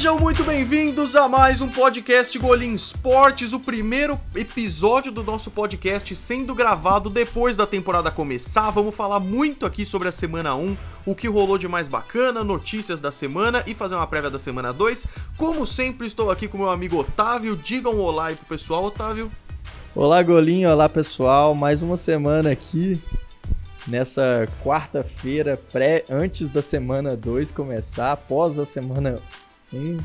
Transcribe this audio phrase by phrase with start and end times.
[0.00, 6.16] Sejam muito bem-vindos a mais um podcast Golim Esportes, o primeiro episódio do nosso podcast
[6.16, 8.70] sendo gravado depois da temporada começar.
[8.70, 10.74] Vamos falar muito aqui sobre a semana 1,
[11.04, 14.72] o que rolou de mais bacana, notícias da semana e fazer uma prévia da semana
[14.72, 15.06] 2.
[15.36, 17.54] Como sempre, estou aqui com meu amigo Otávio.
[17.54, 19.30] Diga um olá aí pro pessoal, Otávio.
[19.94, 21.54] Olá, Golinho, olá pessoal.
[21.54, 22.98] Mais uma semana aqui
[23.86, 29.20] nessa quarta-feira, pré antes da semana 2 começar, após a semana
[29.72, 29.98] Hum.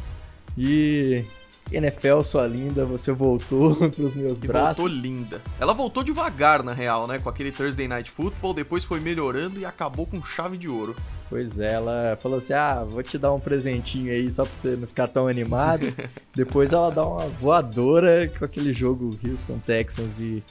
[0.57, 1.23] E
[1.71, 4.83] NFL, sua linda, você voltou pros meus e braços.
[4.83, 5.41] Voltou linda.
[5.59, 7.19] Ela voltou devagar, na real, né?
[7.19, 10.95] Com aquele Thursday Night Football, depois foi melhorando e acabou com chave de ouro.
[11.27, 14.75] Pois é, ela falou assim: ah, vou te dar um presentinho aí só pra você
[14.75, 15.87] não ficar tão animado.
[16.35, 20.43] depois ela dá uma voadora com aquele jogo Houston Texans e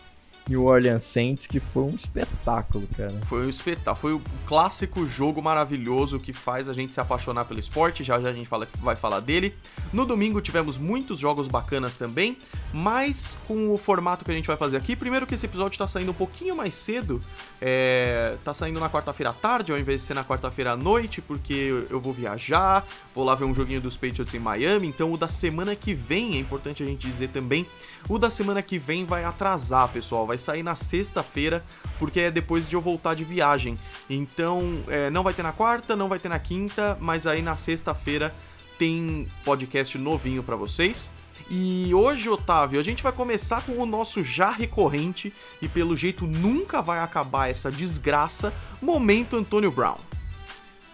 [0.48, 3.14] New Orleans Saints, que foi um espetáculo, cara.
[3.26, 7.58] Foi um espetáculo, foi o clássico jogo maravilhoso que faz a gente se apaixonar pelo
[7.58, 9.54] esporte, já já a gente fala, vai falar dele.
[9.92, 12.36] No domingo tivemos muitos jogos bacanas também,
[12.72, 15.86] mas com o formato que a gente vai fazer aqui, primeiro que esse episódio tá
[15.86, 17.22] saindo um pouquinho mais cedo,
[17.60, 21.22] é, tá saindo na quarta-feira à tarde, ao invés de ser na quarta-feira à noite,
[21.22, 25.16] porque eu vou viajar, vou lá ver um joguinho dos Patriots em Miami, então o
[25.16, 27.66] da semana que vem, é importante a gente dizer também,
[28.08, 31.64] o da semana que vem vai atrasar, pessoal, vai sair na sexta-feira,
[31.98, 33.78] porque é depois de eu voltar de viagem.
[34.08, 37.56] Então, é, não vai ter na quarta, não vai ter na quinta, mas aí na
[37.56, 38.34] sexta-feira
[38.78, 41.10] tem podcast novinho para vocês.
[41.50, 46.26] E hoje, Otávio, a gente vai começar com o nosso já recorrente e pelo jeito
[46.26, 49.98] nunca vai acabar essa desgraça, momento Antônio Brown.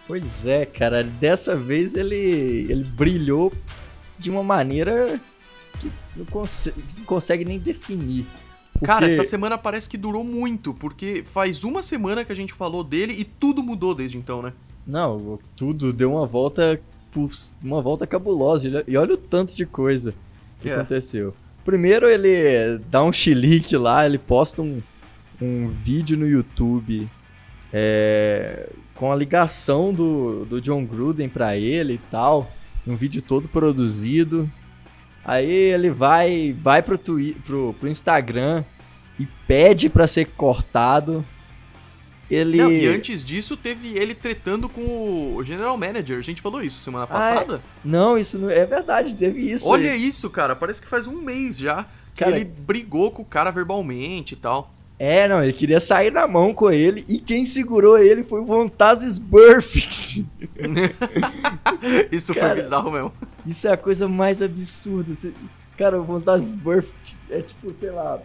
[0.07, 3.53] Pois é, cara, dessa vez ele ele brilhou
[4.19, 5.19] de uma maneira
[5.79, 8.25] que não, conse não consegue nem definir.
[8.83, 12.83] Cara, essa semana parece que durou muito, porque faz uma semana que a gente falou
[12.83, 14.53] dele e tudo mudou desde então, né?
[14.85, 16.79] Não, tudo deu uma volta
[17.61, 18.83] uma volta cabulosa.
[18.87, 20.13] E olha o tanto de coisa
[20.61, 20.81] que yeah.
[20.81, 21.33] aconteceu.
[21.65, 24.81] Primeiro ele dá um chilique lá, ele posta um,
[25.41, 27.07] um vídeo no YouTube
[27.71, 32.51] é, com a ligação do, do John Gruden para ele e tal.
[32.87, 34.49] Um vídeo todo produzido.
[35.23, 38.63] Aí ele vai vai pro, twi pro, pro Instagram
[39.19, 41.25] e pede para ser cortado.
[42.29, 42.57] Ele...
[42.57, 46.17] Não, e antes disso teve ele tretando com o General Manager.
[46.17, 47.55] A gente falou isso semana passada.
[47.55, 47.79] Ah, é...
[47.83, 49.67] Não, isso não é verdade, teve isso.
[49.67, 50.07] Olha aí.
[50.07, 50.55] isso, cara.
[50.55, 52.35] Parece que faz um mês já que cara...
[52.35, 54.73] ele brigou com o cara verbalmente e tal.
[55.03, 58.45] É, não, ele queria sair na mão com ele e quem segurou ele foi o
[58.45, 60.23] Vontazes Burfict.
[62.11, 63.11] isso cara, foi bizarro mesmo.
[63.43, 65.11] Isso é a coisa mais absurda.
[65.75, 68.19] Cara, o Vontazes Burfict é tipo, sei lá,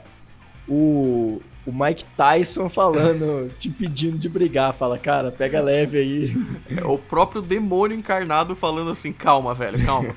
[0.68, 4.72] o, o Mike Tyson falando, te pedindo de brigar.
[4.72, 6.46] Fala, cara, pega leve aí.
[6.68, 10.14] É o próprio demônio encarnado falando assim, calma, velho, calma.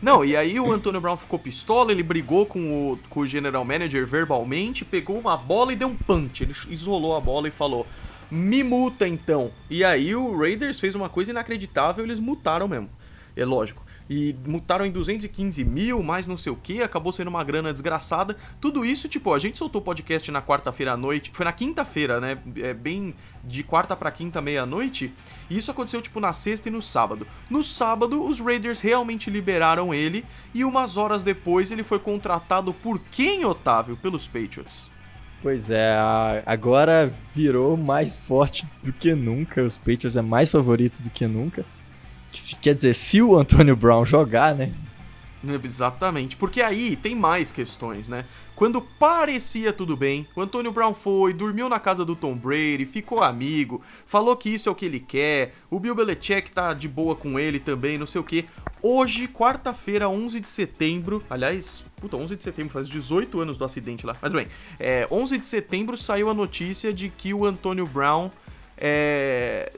[0.00, 3.64] Não, e aí o Antônio Brown ficou pistola, ele brigou com o, com o general
[3.64, 6.44] manager verbalmente, pegou uma bola e deu um punch.
[6.44, 7.84] Ele isolou a bola e falou,
[8.30, 9.50] me muta então.
[9.68, 12.88] E aí o Raiders fez uma coisa inacreditável, eles mutaram mesmo.
[13.34, 17.42] É lógico e mutaram em 215 mil, mais não sei o que, acabou sendo uma
[17.42, 18.36] grana desgraçada.
[18.60, 22.20] Tudo isso, tipo, a gente soltou o podcast na quarta-feira à noite, foi na quinta-feira,
[22.20, 22.38] né?
[22.56, 23.14] É bem
[23.44, 25.12] de quarta para quinta, meia-noite.
[25.48, 27.26] E isso aconteceu, tipo, na sexta e no sábado.
[27.50, 30.24] No sábado, os Raiders realmente liberaram ele,
[30.54, 33.96] e umas horas depois ele foi contratado por quem, Otávio?
[33.96, 34.90] Pelos Patriots.
[35.42, 35.98] Pois é,
[36.46, 39.60] agora virou mais forte do que nunca.
[39.60, 41.64] Os Patriots é mais favorito do que nunca.
[42.32, 44.72] Se, quer dizer, se o Antônio Brown jogar, né?
[45.64, 48.24] Exatamente, porque aí tem mais questões, né?
[48.54, 53.20] Quando parecia tudo bem, o Antônio Brown foi, dormiu na casa do Tom Brady, ficou
[53.20, 57.16] amigo, falou que isso é o que ele quer, o Bill Belichick tá de boa
[57.16, 58.44] com ele também, não sei o que.
[58.80, 64.06] Hoje, quarta-feira, 11 de setembro, aliás, puta, 11 de setembro, faz 18 anos do acidente
[64.06, 64.46] lá, mas bem,
[64.78, 68.30] é, 11 de setembro saiu a notícia de que o Antônio Brown
[68.78, 69.72] é,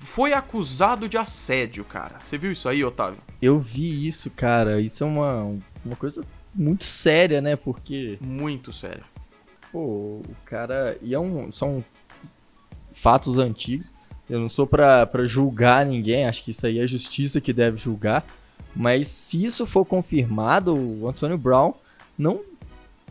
[0.00, 2.18] foi acusado de assédio, cara.
[2.20, 3.20] Você viu isso aí, Otávio?
[3.40, 4.80] Eu vi isso, cara.
[4.80, 6.24] Isso é uma, uma coisa
[6.54, 7.56] muito séria, né?
[7.56, 8.18] Porque.
[8.20, 9.04] Muito séria.
[9.70, 10.96] Pô, o cara.
[11.02, 11.84] E é um, são
[12.92, 13.92] fatos antigos.
[14.28, 17.52] Eu não sou pra, pra julgar ninguém, acho que isso aí é a justiça que
[17.52, 18.24] deve julgar.
[18.74, 21.74] Mas se isso for confirmado, o Antônio Brown
[22.16, 22.40] não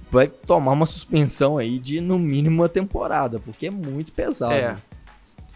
[0.09, 4.53] vai tomar uma suspensão aí de no mínimo uma temporada, porque é muito pesado.
[4.53, 4.75] É.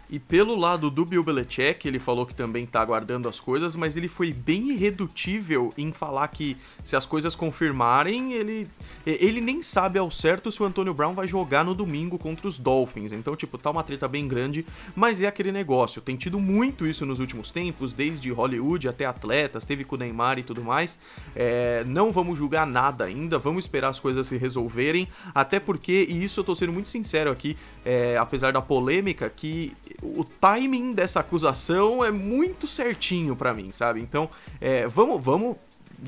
[0.08, 3.96] E pelo lado do Bill Belichick, ele falou que também tá aguardando as coisas, mas
[3.96, 8.68] ele foi bem irredutível em falar que se as coisas confirmarem, ele
[9.04, 12.58] ele nem sabe ao certo se o Antonio Brown vai jogar no domingo contra os
[12.58, 13.12] Dolphins.
[13.12, 14.66] Então, tipo, tá uma treta bem grande,
[14.96, 16.02] mas é aquele negócio.
[16.02, 20.38] Tem tido muito isso nos últimos tempos, desde Hollywood até atletas, teve com o Neymar
[20.40, 20.98] e tudo mais.
[21.36, 26.24] É, não vamos julgar nada ainda, vamos esperar as coisas se resolverem, até porque, e
[26.24, 31.20] isso eu tô sendo muito sincero aqui, é, apesar da polêmica, que o timing dessa
[31.20, 34.00] acusação é muito certinho para mim, sabe?
[34.00, 34.28] Então,
[34.60, 35.56] é, vamos, vamos,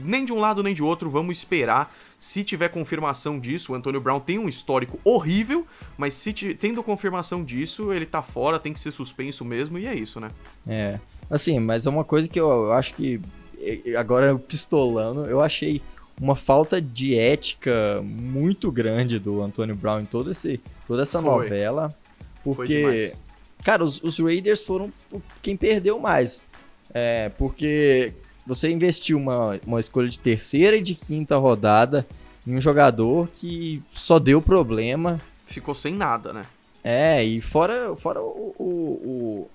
[0.02, 1.94] nem de um lado nem de outro, vamos esperar.
[2.20, 7.44] Se tiver confirmação disso, o Antônio Brown tem um histórico horrível, mas se tendo confirmação
[7.44, 10.30] disso, ele tá fora, tem que ser suspenso mesmo, e é isso, né?
[10.66, 10.98] É.
[11.30, 13.20] Assim, mas é uma coisa que eu, acho que
[13.96, 15.80] agora pistolando, eu achei
[16.20, 21.30] uma falta de ética muito grande do Antônio Brown em todo esse, toda essa Foi.
[21.30, 21.94] novela.
[22.42, 23.12] Porque
[23.64, 24.92] Cara, os, os Raiders foram
[25.42, 26.46] quem perdeu mais.
[26.94, 28.12] É, porque
[28.46, 32.06] você investiu uma, uma escolha de terceira e de quinta rodada
[32.46, 35.20] em um jogador que só deu problema.
[35.44, 36.46] Ficou sem nada, né?
[36.82, 39.50] É, e fora, fora o, o, o,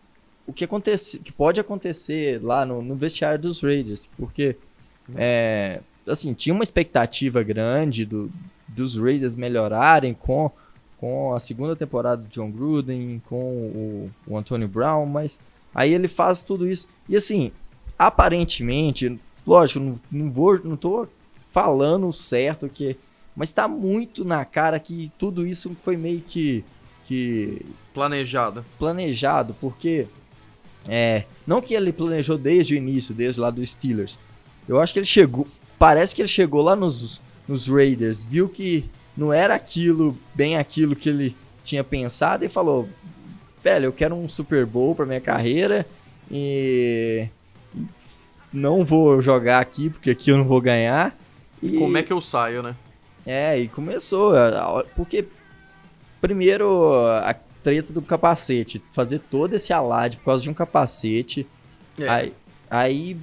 [0.48, 4.08] o que, acontece, que pode acontecer lá no, no vestiário dos Raiders.
[4.18, 4.56] Porque,
[5.16, 8.32] é, assim, tinha uma expectativa grande do,
[8.68, 10.52] dos Raiders melhorarem com
[11.04, 15.38] com a segunda temporada do John Gruden, com o, o Antonio Brown, mas
[15.76, 16.88] aí ele faz tudo isso.
[17.10, 17.52] E assim,
[18.00, 21.06] aparentemente, lógico, não, não vou, não tô
[21.52, 22.96] falando certo que,
[23.36, 26.64] mas tá muito na cara que tudo isso foi meio que
[27.06, 28.64] que planejado.
[28.80, 30.08] Planejado, porque
[30.88, 34.18] é, não que ele planejou desde o início, desde lá do Steelers.
[34.70, 35.46] Eu acho que ele chegou,
[35.78, 40.96] parece que ele chegou lá nos nos Raiders, viu que não era aquilo, bem aquilo
[40.96, 42.88] que ele tinha pensado e falou:
[43.64, 45.86] velho, eu quero um Super Bowl para minha carreira
[46.30, 47.28] e
[48.52, 51.18] não vou jogar aqui porque aqui eu não vou ganhar.
[51.62, 52.76] E como é que eu saio, né?
[53.26, 54.34] É, e começou,
[54.96, 55.26] porque
[56.20, 56.94] primeiro
[57.24, 57.34] a
[57.64, 61.48] treta do capacete, fazer todo esse alarde por causa de um capacete.
[61.98, 62.10] É.
[62.10, 62.34] Aí,
[62.70, 63.18] aí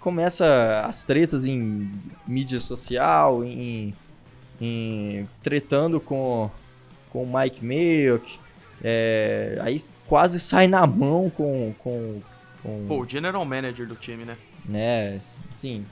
[0.00, 1.88] começa as tretas em
[2.26, 3.94] mídia social, em
[4.60, 6.50] em, tretando com,
[7.10, 8.38] com o Mike Mayock.
[8.82, 12.20] É, aí quase sai na mão com, com,
[12.62, 12.84] com.
[12.86, 14.36] Pô, o general manager do time, né?
[14.64, 15.20] Né,
[15.50, 15.84] sim.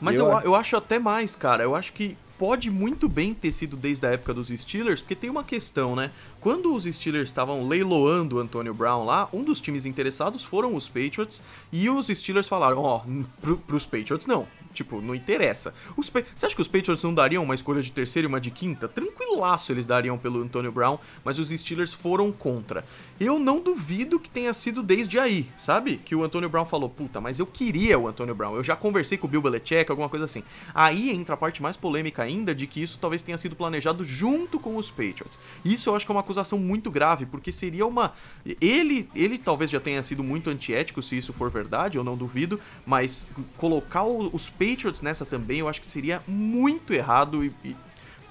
[0.00, 1.64] Mas eu, eu, eu acho até mais, cara.
[1.64, 5.28] Eu acho que pode muito bem ter sido desde a época dos Steelers, porque tem
[5.28, 6.12] uma questão, né?
[6.40, 10.88] Quando os Steelers estavam leiloando o Antonio Brown lá, um dos times interessados foram os
[10.88, 11.42] Patriots
[11.72, 15.74] e os Steelers falaram: ó, oh, pro, pros Patriots não, Tipo, não interessa.
[15.96, 18.50] Os Você acha que os Patriots não dariam uma escolha de terceira e uma de
[18.50, 18.86] quinta?
[18.86, 22.84] Tranquilaço eles dariam pelo Antonio Brown, mas os Steelers foram contra.
[23.18, 25.96] Eu não duvido que tenha sido desde aí, sabe?
[25.96, 28.54] Que o Antonio Brown falou, puta, mas eu queria o Antonio Brown.
[28.54, 30.44] Eu já conversei com o Bill Belichick, alguma coisa assim.
[30.72, 34.60] Aí entra a parte mais polêmica ainda de que isso talvez tenha sido planejado junto
[34.60, 35.38] com os Patriots.
[35.64, 38.12] Isso eu acho que é uma acusação muito grave, porque seria uma...
[38.60, 42.60] Ele, ele talvez já tenha sido muito antiético, se isso for verdade, eu não duvido,
[42.84, 43.26] mas
[43.56, 47.74] colocar os Patriots nessa também, eu acho que seria muito errado e, e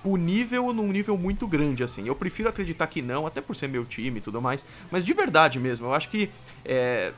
[0.04, 2.08] punível num nível muito grande, assim.
[2.08, 5.14] Eu prefiro acreditar que não, até por ser meu time e tudo mais, mas de
[5.14, 6.30] verdade mesmo, eu acho que.
[6.64, 7.12] É,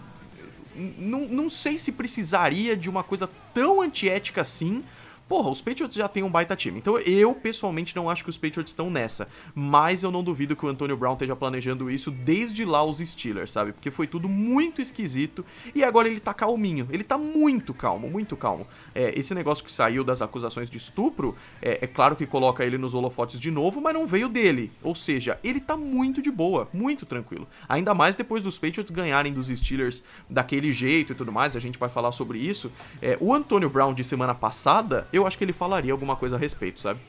[0.98, 4.82] não, não sei se precisaria de uma coisa tão antiética assim
[5.30, 6.80] Porra, os Patriots já têm um baita time.
[6.80, 9.28] Então eu, pessoalmente, não acho que os Patriots estão nessa.
[9.54, 13.52] Mas eu não duvido que o Antonio Brown esteja planejando isso desde lá os Steelers,
[13.52, 13.72] sabe?
[13.72, 15.46] Porque foi tudo muito esquisito.
[15.76, 16.88] E agora ele tá calminho.
[16.92, 18.66] Ele tá muito calmo, muito calmo.
[18.96, 22.80] É, esse negócio que saiu das acusações de estupro, é, é claro que coloca ele
[22.80, 24.72] nos holofotes de novo, mas não veio dele.
[24.82, 27.48] Ou seja, ele tá muito de boa, muito tranquilo.
[27.68, 31.56] Ainda mais depois dos Patriots ganharem dos Steelers daquele jeito e tudo mais.
[31.56, 32.72] A gente vai falar sobre isso.
[33.00, 36.36] É, o Antonio Brown de semana passada, eu eu acho que ele falaria alguma coisa
[36.36, 37.00] a respeito, sabe?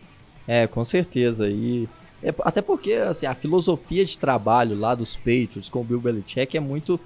[0.47, 1.49] É, com certeza.
[1.49, 1.89] E
[2.23, 6.57] é, até porque assim, a filosofia de trabalho lá dos Patriots com o Bill Belichick
[6.57, 7.01] é muito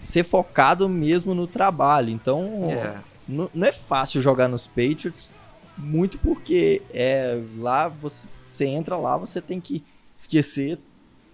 [0.00, 2.10] ser focado mesmo no trabalho.
[2.10, 2.98] Então, é.
[3.28, 5.32] não, não é fácil jogar nos Patriots,
[5.76, 9.82] muito porque é lá você, você entra lá, você tem que
[10.16, 10.78] esquecer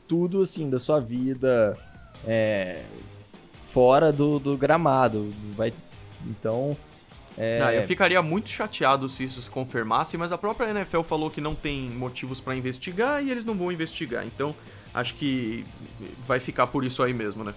[0.08, 1.76] tudo assim da sua vida
[2.26, 2.82] é,
[3.72, 5.32] fora do, do gramado.
[5.56, 5.72] Vai,
[6.26, 6.76] então,
[7.38, 7.58] é...
[7.58, 11.40] Não, eu ficaria muito chateado se isso se confirmasse, mas a própria NFL falou que
[11.40, 14.26] não tem motivos para investigar e eles não vão investigar.
[14.26, 14.54] Então,
[14.92, 15.64] acho que
[16.26, 17.54] vai ficar por isso aí mesmo, né?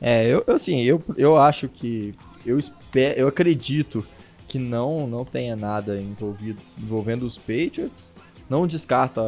[0.00, 2.14] É, eu assim, eu, eu acho que
[2.46, 4.06] eu espero, eu acredito
[4.46, 8.12] que não não tenha nada envolvido envolvendo os Patriots.
[8.48, 9.20] Não descarta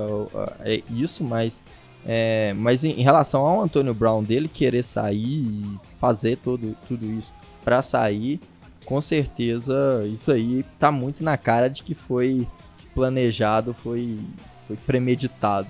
[0.89, 1.65] isso, mas
[2.07, 7.05] É, mas em, em, relação ao Antônio Brown dele querer sair e fazer todo, tudo
[7.05, 8.41] isso para sair,
[8.91, 12.45] com certeza isso aí tá muito na cara de que foi
[12.93, 14.19] planejado, foi,
[14.67, 15.69] foi premeditado.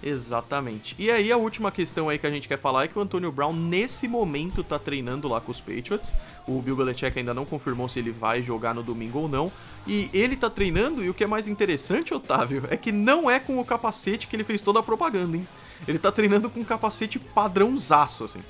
[0.00, 0.94] Exatamente.
[1.00, 3.32] E aí a última questão aí que a gente quer falar é que o Antônio
[3.32, 6.14] Brown nesse momento tá treinando lá com os Patriots.
[6.46, 9.50] O Bill Belichick ainda não confirmou se ele vai jogar no domingo ou não.
[9.84, 13.40] E ele tá treinando e o que é mais interessante, Otávio, é que não é
[13.40, 15.48] com o capacete que ele fez toda a propaganda, hein?
[15.88, 18.42] Ele tá treinando com um capacete padrãozaço, assim.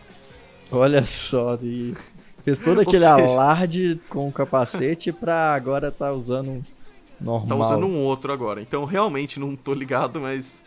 [0.70, 1.94] Olha só, e
[2.46, 3.12] fez todo aquele seja...
[3.12, 6.62] alarde com o capacete pra agora tá usando um
[7.20, 7.48] normal.
[7.48, 8.62] Tá usando um outro agora.
[8.62, 10.62] Então realmente não tô ligado, mas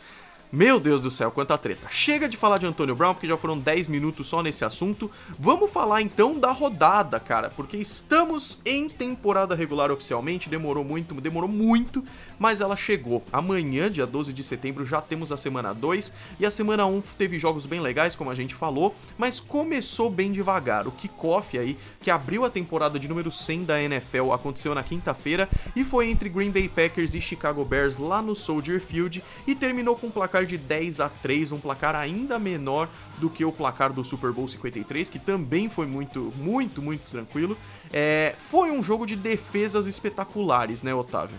[0.51, 1.85] meu Deus do céu, quanta treta.
[1.91, 5.09] Chega de falar de Antônio Brown, porque já foram 10 minutos só nesse assunto.
[5.37, 10.49] Vamos falar então da rodada, cara, porque estamos em temporada regular oficialmente.
[10.49, 12.03] Demorou muito, demorou muito,
[12.39, 13.23] mas ela chegou.
[13.31, 17.37] Amanhã, dia 12 de setembro, já temos a semana 2 e a semana 1 teve
[17.37, 20.87] jogos bem legais, como a gente falou, mas começou bem devagar.
[20.87, 25.47] O kickoff aí, que abriu a temporada de número 100 da NFL, aconteceu na quinta-feira
[25.75, 29.95] e foi entre Green Bay Packers e Chicago Bears lá no Soldier Field e terminou
[29.95, 33.91] com um placar de 10 a 3, um placar ainda menor do que o placar
[33.91, 37.57] do Super Bowl 53, que também foi muito, muito, muito tranquilo.
[37.91, 41.37] É, foi um jogo de defesas espetaculares, né, Otávio?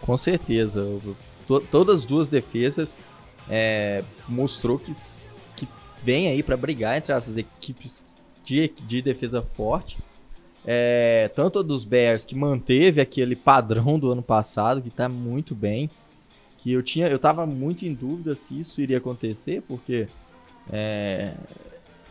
[0.00, 0.84] Com certeza.
[1.70, 2.98] Todas as duas defesas
[3.48, 4.92] é, mostrou que,
[5.56, 5.68] que
[6.02, 8.02] vem aí para brigar entre essas equipes
[8.44, 9.98] de, de defesa forte.
[10.64, 15.54] É, tanto a dos Bears, que manteve aquele padrão do ano passado, que está muito
[15.54, 15.90] bem.
[16.62, 20.06] Que eu tinha, eu tava muito em dúvida se isso iria acontecer, porque
[20.70, 21.34] é,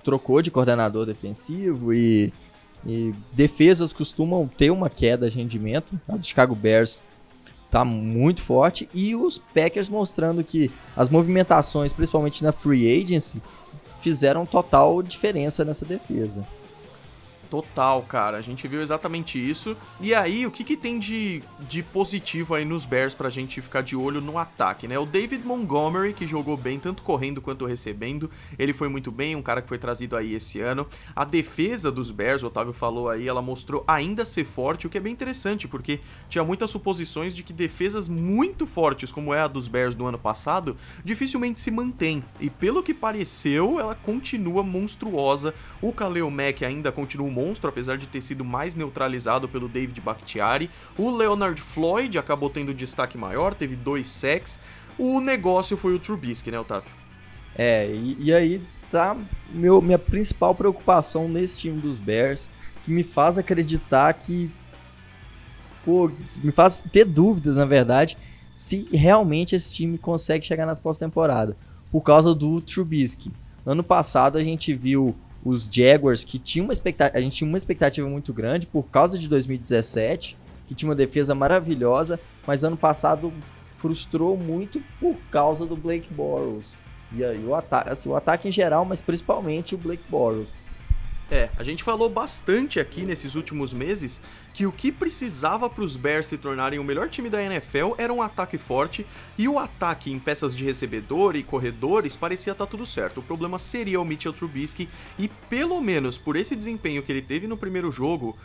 [0.03, 2.33] trocou de coordenador defensivo e,
[2.85, 5.99] e, defesas costumam ter uma queda de rendimento.
[6.07, 7.01] A do Chicago Bears
[7.69, 13.41] tá muito forte e os Packers mostrando que as movimentações, principalmente na free agency,
[14.01, 16.45] fizeram total diferença nessa defesa.
[17.51, 18.37] Total, cara.
[18.37, 19.75] A gente viu exatamente isso.
[19.99, 23.81] E aí, o que, que tem de, de positivo aí nos Bears pra gente ficar
[23.81, 24.97] de olho no ataque, né?
[24.97, 28.31] O David Montgomery, que jogou bem, tanto correndo quanto recebendo.
[28.57, 30.87] Ele foi muito bem, um cara que foi trazido aí esse ano.
[31.13, 34.97] A defesa dos Bears, o Otávio falou aí, ela mostrou ainda ser forte, o que
[34.97, 39.47] é bem interessante, porque tinha muitas suposições de que defesas muito fortes, como é a
[39.49, 42.23] dos Bears do ano passado, dificilmente se mantém.
[42.39, 45.53] E pelo que pareceu, ela continua monstruosa.
[45.81, 49.99] O Kaleo Mack ainda continua um monstro, apesar de ter sido mais neutralizado pelo David
[50.01, 50.69] Bakhtiari.
[50.97, 54.59] O Leonard Floyd acabou tendo destaque maior, teve dois sacks.
[54.97, 56.89] O negócio foi o Trubisky, né, Otávio?
[57.55, 59.17] É, e, e aí tá
[59.51, 62.49] meu, minha principal preocupação nesse time dos Bears,
[62.85, 64.49] que me faz acreditar que.
[65.83, 66.11] Pô,
[66.43, 68.15] me faz ter dúvidas, na verdade,
[68.53, 71.57] se realmente esse time consegue chegar na pós-temporada.
[71.91, 73.31] Por causa do Trubisky.
[73.65, 77.57] Ano passado a gente viu os Jaguars, que tinha uma expectativa, a gente tinha uma
[77.57, 83.33] expectativa muito grande por causa de 2017, que tinha uma defesa maravilhosa, mas ano passado
[83.77, 86.75] frustrou muito por causa do Blake Bortles.
[87.13, 90.47] E aí o ataque, assim, o ataque em geral, mas principalmente o Blake Bortles.
[91.33, 94.21] É, a gente falou bastante aqui nesses últimos meses
[94.53, 98.11] que o que precisava para os Bears se tornarem o melhor time da NFL era
[98.11, 99.05] um ataque forte
[99.37, 103.21] e o ataque em peças de recebedor e corredores parecia estar tá tudo certo.
[103.21, 107.47] O problema seria o Mitchell Trubisky e pelo menos por esse desempenho que ele teve
[107.47, 108.37] no primeiro jogo,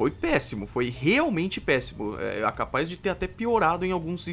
[0.00, 2.18] foi péssimo, foi realmente péssimo.
[2.18, 4.26] É, é capaz de ter até piorado em alguns,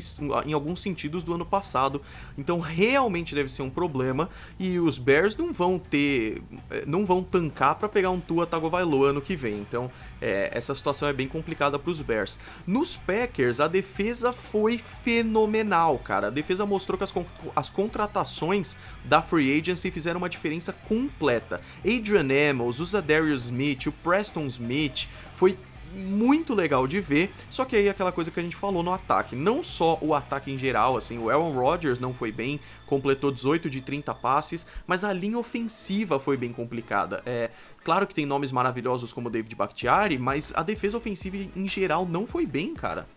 [0.46, 2.02] em alguns sentidos do ano passado.
[2.38, 4.30] Então realmente deve ser um problema.
[4.58, 6.42] E os Bears não vão ter.
[6.70, 9.56] É, não vão tancar para pegar um Tua Tagovailoa ano que vem.
[9.56, 12.40] Então é, essa situação é bem complicada para os Bears.
[12.66, 16.28] Nos Packers, a defesa foi fenomenal, cara.
[16.28, 17.14] A defesa mostrou que as,
[17.56, 21.62] as contratações da Free Agency fizeram uma diferença completa.
[21.80, 25.58] Adrian Amos, o Zadarius Smith, o Preston Smith, foi
[25.94, 29.36] muito legal de ver, só que aí aquela coisa que a gente falou no ataque,
[29.36, 33.70] não só o ataque em geral, assim, o Aaron Rodgers não foi bem, completou 18
[33.70, 37.22] de 30 passes, mas a linha ofensiva foi bem complicada.
[37.26, 37.50] É,
[37.84, 42.28] claro que tem nomes maravilhosos como David Bakhtiari, mas a defesa ofensiva em geral não
[42.28, 43.08] foi bem, cara.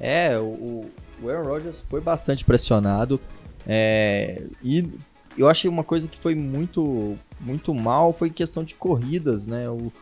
[0.00, 0.90] É, o,
[1.22, 3.20] o Aaron Rodgers foi bastante pressionado,
[3.66, 4.88] é, e
[5.36, 9.68] eu achei uma coisa que foi muito, muito mal foi questão de corridas, né?
[9.68, 9.92] O,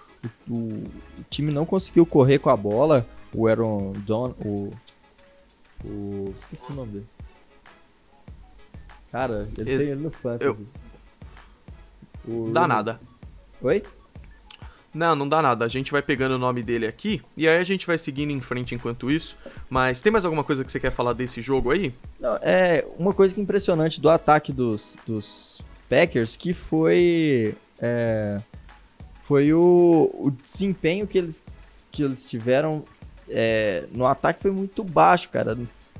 [0.49, 3.06] o, o, time não conseguiu correr com a bola.
[3.33, 4.35] O Aaron Don.
[4.45, 4.73] O,
[5.85, 6.35] o.
[6.37, 7.06] Esqueci o nome dele.
[9.11, 10.45] Cara, ele Ex tem ele no fantasy.
[10.45, 10.66] Eu...
[12.28, 12.50] O...
[12.50, 13.00] Dá nada.
[13.62, 13.83] Oi?
[14.92, 15.64] Não, não dá nada.
[15.64, 18.40] A gente vai pegando o nome dele aqui e aí a gente vai seguindo em
[18.40, 19.37] frente enquanto isso.
[19.68, 21.95] Mas tem mais alguma coisa que você quer falar desse jogo aí?
[22.18, 28.38] Não, é uma coisa que é impressionante do ataque dos, dos Packers que foi é,
[29.26, 31.45] foi o, o desempenho que eles,
[31.90, 32.85] que eles tiveram
[33.28, 35.59] é, no ataque foi muito baixo, cara.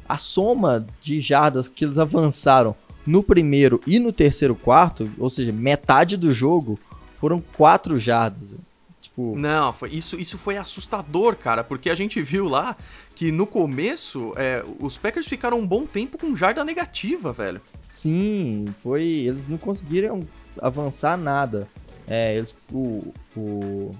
[0.09, 2.75] A soma de jardas que eles avançaram
[3.07, 6.79] no primeiro e no terceiro quarto, ou seja, metade do jogo,
[7.19, 8.55] foram quatro jardas.
[9.01, 9.37] Tipo...
[9.37, 12.77] Não, foi, isso, isso foi assustador, cara, porque a gente viu lá
[13.15, 17.61] que no começo é, os Packers ficaram um bom tempo com jarda negativa, velho.
[17.89, 19.03] Sim, foi.
[19.03, 20.21] Eles não conseguiram
[20.61, 21.69] avançar nada.
[22.09, 22.55] É, eles.
[22.73, 23.91] O, o,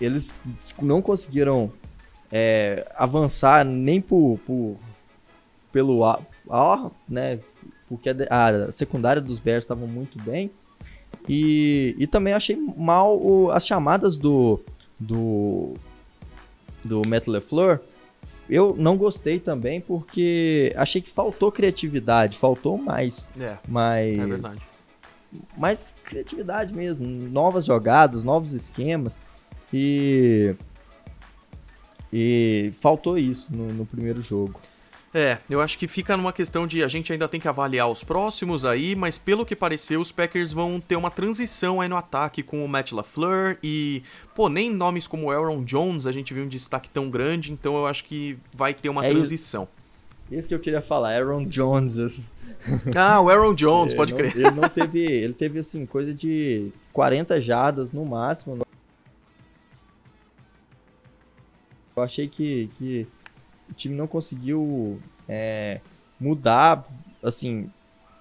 [0.00, 0.42] eles
[0.80, 1.72] não conseguiram
[2.30, 4.76] é, avançar nem por, por
[5.72, 7.38] pelo A, né?
[7.88, 10.50] Porque a, a secundária dos Bears estavam muito bem.
[11.28, 14.60] E, e também achei mal o, as chamadas do
[14.98, 15.74] do
[16.84, 17.80] do Matt LeFleur.
[18.48, 24.75] Eu não gostei também porque achei que faltou criatividade, faltou mais, é, mais, é verdade.
[25.56, 29.20] Mais criatividade mesmo, novas jogadas, novos esquemas
[29.72, 30.54] e
[32.12, 34.60] e faltou isso no, no primeiro jogo.
[35.12, 38.04] É, eu acho que fica numa questão de a gente ainda tem que avaliar os
[38.04, 42.42] próximos aí, mas pelo que pareceu, os Packers vão ter uma transição aí no ataque
[42.42, 44.02] com o Matt LaFleur e,
[44.34, 47.86] pô, nem nomes como Aaron Jones a gente viu um destaque tão grande, então eu
[47.86, 49.62] acho que vai ter uma é transição.
[49.62, 49.75] Isso
[50.28, 51.96] que eu queria falar, Aaron Jones.
[52.96, 54.36] Ah, o Aaron Jones, pode não, crer.
[54.36, 58.66] Ele não teve, ele teve assim coisa de 40 jardas no máximo.
[61.94, 63.06] Eu achei que, que
[63.70, 65.80] o time não conseguiu é,
[66.18, 66.84] mudar,
[67.22, 67.70] assim,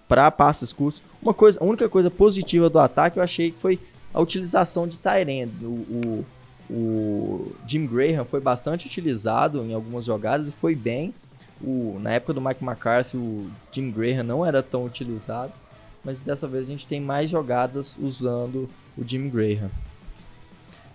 [0.07, 1.01] para passes curtos.
[1.21, 3.79] Uma coisa, a única coisa positiva do ataque eu achei que foi
[4.13, 5.51] a utilização de Tyrend.
[5.61, 6.25] O, o,
[6.69, 11.13] o, Jim Graham foi bastante utilizado em algumas jogadas e foi bem.
[11.61, 15.53] O, na época do Mike McCarthy, o Jim Graham não era tão utilizado,
[16.03, 19.69] mas dessa vez a gente tem mais jogadas usando o Jim Graham.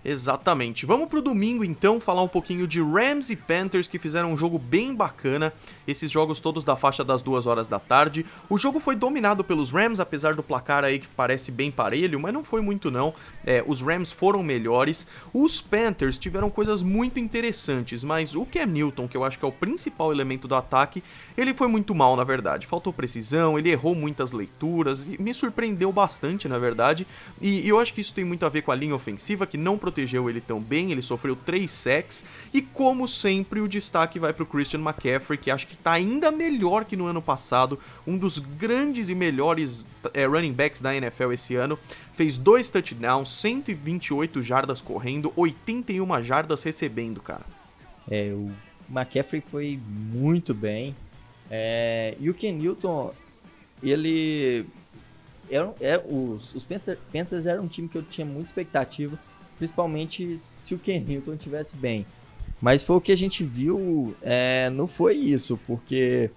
[0.03, 0.83] Exatamente.
[0.83, 4.57] Vamos pro domingo então falar um pouquinho de Rams e Panthers que fizeram um jogo
[4.57, 5.53] bem bacana.
[5.87, 8.25] Esses jogos todos da faixa das duas horas da tarde.
[8.49, 12.33] O jogo foi dominado pelos Rams, apesar do placar aí que parece bem parelho, mas
[12.33, 13.13] não foi muito não.
[13.45, 15.05] É, os Rams foram melhores.
[15.31, 19.47] Os Panthers tiveram coisas muito interessantes, mas o Cam Newton, que eu acho que é
[19.47, 21.03] o principal elemento do ataque,
[21.37, 22.65] ele foi muito mal na verdade.
[22.65, 27.05] Faltou precisão, ele errou muitas leituras e me surpreendeu bastante na verdade.
[27.39, 29.57] E, e eu acho que isso tem muito a ver com a linha ofensiva que
[29.57, 32.23] não protegeu ele tão bem, ele sofreu 3 sacks,
[32.53, 36.31] e como sempre o destaque vai para o Christian McCaffrey, que acho que está ainda
[36.31, 37.77] melhor que no ano passado,
[38.07, 41.77] um dos grandes e melhores é, running backs da NFL esse ano,
[42.13, 47.45] fez dois touchdowns, 128 jardas correndo, 81 jardas recebendo, cara.
[48.09, 48.49] É, o
[48.89, 50.95] McCaffrey foi muito bem,
[51.49, 53.13] é, e o Ken Newton,
[53.83, 54.65] ele
[55.49, 59.19] era, era, os, os Panthers eram um time que eu tinha muita expectativa
[59.61, 62.03] principalmente se o Ken Newton tivesse bem.
[62.59, 66.31] Mas foi o que a gente viu, é, não foi isso, porque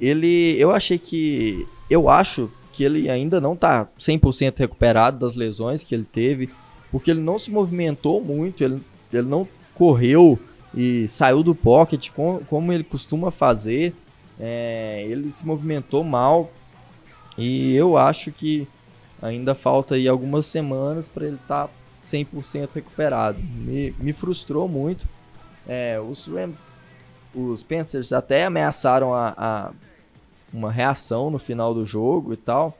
[0.00, 5.84] ele, eu achei que, eu acho que ele ainda não está 100% recuperado das lesões
[5.84, 6.48] que ele teve,
[6.90, 8.80] porque ele não se movimentou muito, ele,
[9.12, 10.38] ele não correu
[10.74, 13.94] e saiu do pocket com, como ele costuma fazer,
[14.40, 16.50] é, ele se movimentou mal
[17.36, 18.66] e eu acho que
[19.20, 21.70] ainda falta aí algumas semanas para ele estar tá
[22.06, 23.38] 100% recuperado.
[23.38, 25.06] Me, me frustrou muito.
[25.66, 26.80] É, os Rams,
[27.34, 29.70] os Panthers até ameaçaram a, a,
[30.52, 32.78] uma reação no final do jogo e tal,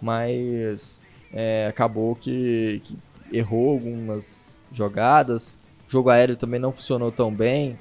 [0.00, 2.96] mas é, acabou que, que,
[3.32, 5.56] errou algumas jogadas.
[5.88, 7.78] O jogo aéreo também não funcionou tão bem.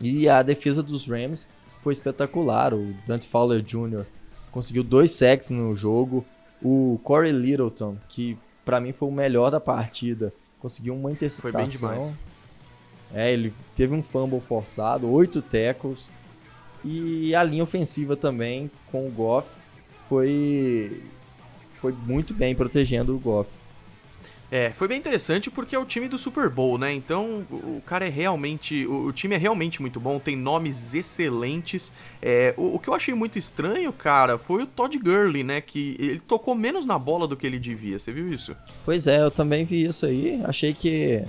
[0.00, 1.50] E a defesa dos Rams
[1.82, 2.72] foi espetacular.
[2.72, 4.04] O Dante Fowler Jr.
[4.52, 6.24] conseguiu dois sacks no jogo.
[6.62, 10.30] O Corey Littleton, que para mim foi o melhor da partida.
[10.60, 11.78] Conseguiu uma interceptação.
[11.78, 12.18] Foi bem demais.
[13.14, 16.12] É, ele teve um fumble forçado, oito tackles.
[16.84, 19.48] E a linha ofensiva também com o Goff
[20.06, 21.02] foi
[21.80, 23.48] foi muito bem protegendo o Goff.
[24.50, 26.92] É, foi bem interessante porque é o time do Super Bowl, né?
[26.92, 28.86] Então o cara é realmente.
[28.86, 31.92] O, time é realmente muito bom, tem nomes excelentes.
[32.22, 35.60] É, o, o, que eu achei muito estranho, cara, foi o Todd Gurley, né?
[35.60, 37.98] Que ele tocou menos na bola do que ele devia.
[37.98, 38.56] Você viu isso?
[38.86, 40.40] Pois é, eu também vi isso aí.
[40.44, 41.22] Achei que.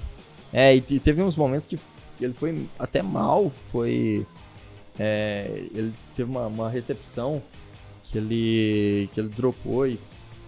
[0.54, 1.78] É, e teve uns momentos que
[2.22, 3.52] ele foi até mal.
[3.70, 4.26] Foi.
[4.98, 7.42] É, ele teve uma, uma, recepção
[8.04, 10.00] que ele, que ele dropou e.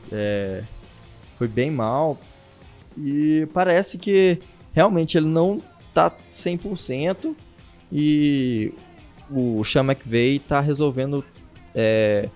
[0.10, 0.64] É,
[1.38, 2.18] foi bem mal
[2.98, 4.40] E parece que
[4.74, 5.62] realmente ele não
[5.94, 7.36] tá 100%
[7.92, 8.74] e
[9.30, 11.24] o Sean McVay tá resolvendo
[11.74, 12.30] é,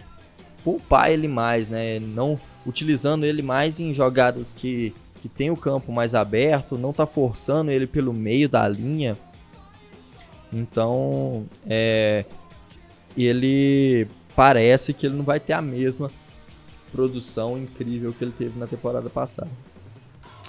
[0.64, 2.00] poupar ele mais, né?
[2.00, 7.06] Não utilizando ele mais em jogadas que, que tem o campo mais aberto, não tá
[7.06, 9.18] forçando ele pelo meio da linha.
[10.52, 12.26] Então, é,
[13.18, 16.12] ele parece que ele não vai ter a mesma
[16.92, 19.52] produção incrível que ele teve na temporada passada.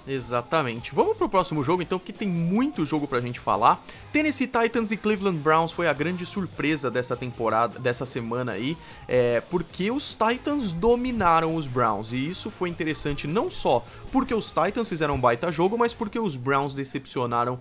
[0.06, 0.94] Exatamente.
[0.94, 3.84] Vamos pro próximo jogo então, porque tem muito jogo pra gente falar.
[4.12, 8.76] Tennessee Titans e Cleveland Browns foi a grande surpresa dessa temporada, dessa semana aí,
[9.08, 12.12] é, porque os Titans dominaram os Browns.
[12.12, 16.18] E isso foi interessante não só porque os Titans fizeram um baita jogo, mas porque
[16.18, 17.58] os Browns decepcionaram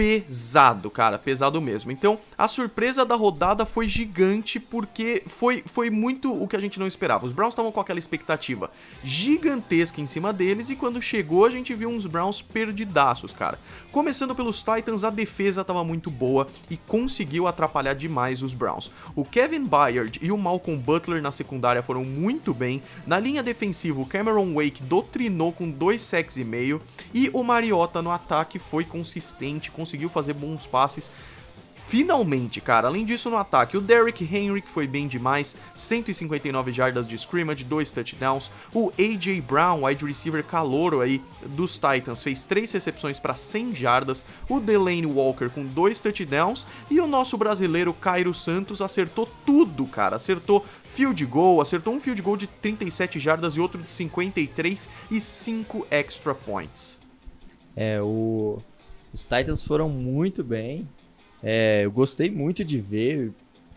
[0.00, 1.92] pesado, cara, pesado mesmo.
[1.92, 6.80] Então, a surpresa da rodada foi gigante porque foi, foi muito o que a gente
[6.80, 7.26] não esperava.
[7.26, 8.70] Os Browns estavam com aquela expectativa
[9.04, 13.58] gigantesca em cima deles e quando chegou a gente viu uns Browns perdidaços, cara.
[13.92, 18.90] Começando pelos Titans, a defesa estava muito boa e conseguiu atrapalhar demais os Browns.
[19.14, 22.82] O Kevin Byard e o Malcolm Butler na secundária foram muito bem.
[23.06, 26.80] Na linha defensiva, o Cameron Wake doutrinou com dois sacks e meio
[27.12, 31.10] e o Mariota no ataque foi consistente, conseguiu fazer bons passes.
[31.88, 32.86] Finalmente, cara.
[32.86, 37.64] Além disso, no ataque, o Derrick Henry, que foi bem demais, 159 jardas de scrimmage,
[37.64, 38.48] dois touchdowns.
[38.72, 44.24] O AJ Brown, wide receiver calouro aí dos Titans, fez três recepções para 100 jardas.
[44.48, 50.14] O Delaney Walker com dois touchdowns e o nosso brasileiro Cairo Santos acertou tudo, cara.
[50.14, 55.20] Acertou field goal, acertou um field goal de 37 jardas e outro de 53 e
[55.20, 57.00] 5 extra points.
[57.74, 58.62] É, o
[59.12, 60.88] os Titans foram muito bem.
[61.42, 63.32] É, eu gostei muito de ver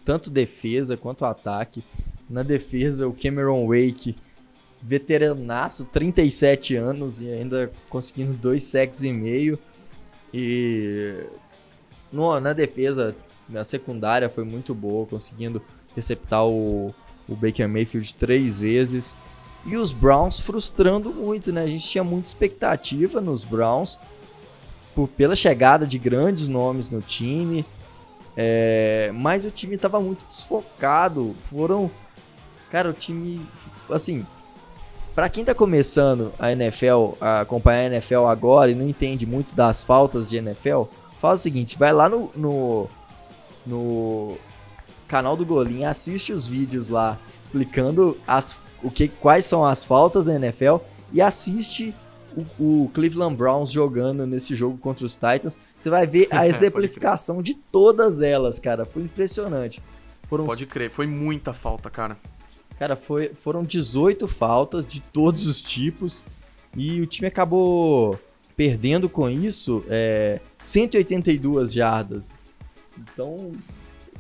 [0.06, 1.84] tanto defesa quanto ataque.
[2.30, 4.16] Na defesa, o Cameron Wake,
[4.82, 9.58] veteranaço, 37 anos e ainda conseguindo dois sacks e meio.
[10.34, 11.26] E
[12.12, 13.16] no, na defesa,
[13.48, 16.94] na secundária foi muito boa, conseguindo interceptar o,
[17.28, 19.16] o Baker Mayfield três vezes.
[19.66, 21.64] E os Browns frustrando muito, né?
[21.64, 23.98] A gente tinha muita expectativa nos Browns
[24.94, 27.66] por, pela chegada de grandes nomes no time,
[28.36, 31.36] é, mas o time estava muito desfocado.
[31.50, 31.90] Foram.
[32.72, 33.46] Cara, o time.
[33.90, 34.26] Assim.
[35.14, 39.54] Para quem tá começando a NFL, a acompanhar a NFL agora e não entende muito
[39.54, 40.84] das faltas de NFL,
[41.22, 42.90] faz o seguinte: vai lá no, no,
[43.68, 44.38] no
[45.08, 50.26] canal do Golim, assiste os vídeos lá explicando as, o que, quais são as faltas
[50.26, 50.78] da NFL
[51.12, 51.94] e assiste
[52.36, 57.42] o, o, Cleveland Browns jogando nesse jogo contra os Titans, você vai ver a exemplificação
[57.42, 58.86] de todas elas, cara.
[58.86, 59.82] Foi impressionante.
[60.28, 60.46] Foram...
[60.46, 62.18] Pode crer, foi muita falta, cara.
[62.78, 66.26] Cara, foi, foram 18 faltas de todos os tipos
[66.76, 68.20] e o time acabou
[68.56, 72.34] perdendo com isso é, 182 jardas.
[72.98, 73.52] Então,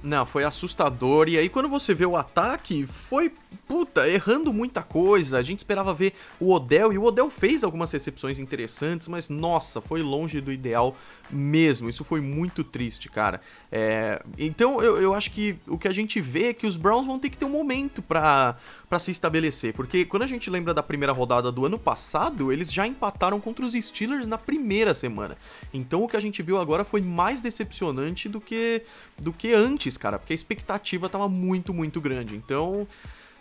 [0.04, 1.30] não, foi assustador.
[1.30, 3.32] E aí, quando você vê o ataque, foi,
[3.74, 5.40] puta, errando muita coisa.
[5.40, 9.82] A gente esperava ver o Odell, e o Odell fez algumas recepções interessantes, mas nossa,
[9.82, 10.96] foi longe do ideal
[11.32, 11.90] mesmo.
[11.90, 13.42] Isso foi muito triste, cara.
[13.72, 17.08] É, então, eu, eu acho que o que a gente vê é que os Browns
[17.08, 18.56] vão ter que ter um momento pra
[19.00, 19.74] se estabelecer.
[19.74, 23.66] Porque quando a gente lembra da primeira rodada do ano passado, eles já empataram contra
[23.66, 25.36] os Steelers na primeira semana.
[25.74, 28.84] Então, o que a gente viu agora foi mais decepcionante do que,
[29.18, 30.20] do que antes, cara.
[30.20, 32.36] Porque a expectativa tava muito, muito grande.
[32.36, 32.88] Então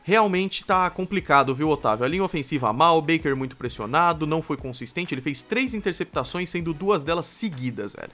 [0.03, 2.05] realmente tá complicado, viu, Otávio?
[2.05, 6.51] A linha ofensiva mal, o Baker muito pressionado, não foi consistente, ele fez três interceptações,
[6.51, 8.13] sendo duas delas seguidas, velho.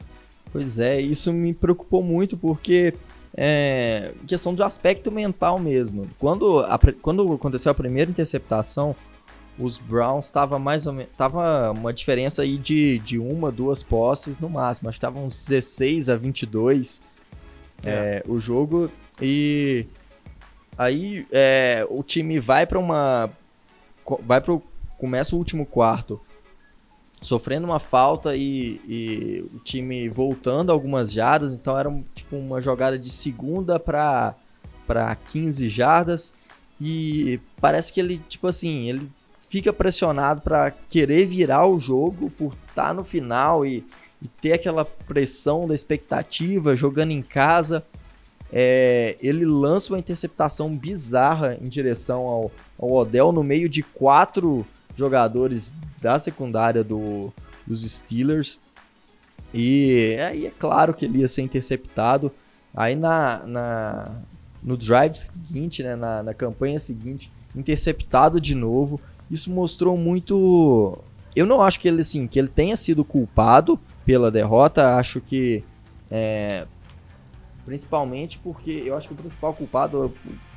[0.53, 2.95] Pois é, isso me preocupou muito porque
[3.37, 6.09] é questão do aspecto mental mesmo.
[6.19, 8.97] Quando, a, quando aconteceu a primeira interceptação,
[9.59, 11.13] os Browns estava mais ou menos.
[11.17, 14.89] Tava uma diferença aí de, de uma, duas posses no máximo.
[14.89, 17.03] Acho que estavam uns 16 a 22
[17.85, 17.91] é.
[17.91, 18.91] É, o jogo.
[19.21, 19.87] E
[20.79, 23.31] aí é, o time vai para uma.
[24.21, 24.63] Vai pro.
[24.97, 26.21] Começa o último quarto
[27.21, 32.99] sofrendo uma falta e, e, o time voltando algumas jardas, então era tipo uma jogada
[32.99, 34.35] de segunda para
[34.87, 36.33] para 15 jardas
[36.81, 39.09] e parece que ele tipo assim, ele
[39.51, 43.85] fica pressionado para querer virar o jogo por estar tá no final e,
[44.23, 47.85] e, ter aquela pressão da expectativa jogando em casa.
[48.53, 54.67] É, ele lança uma interceptação bizarra em direção ao, ao Odell no meio de quatro
[54.97, 57.33] jogadores da secundária do,
[57.67, 58.59] dos Steelers.
[59.53, 62.33] E aí é claro que ele ia ser interceptado.
[62.75, 64.11] Aí na, na
[64.63, 69.01] no drive seguinte, né, na, na campanha seguinte, interceptado de novo.
[69.31, 70.99] Isso mostrou muito
[71.39, 74.97] eu não acho que ele, assim, que ele tenha sido culpado pela derrota.
[74.97, 75.63] Acho que.
[76.11, 76.67] É,
[77.69, 80.11] principalmente porque eu acho que o principal culpado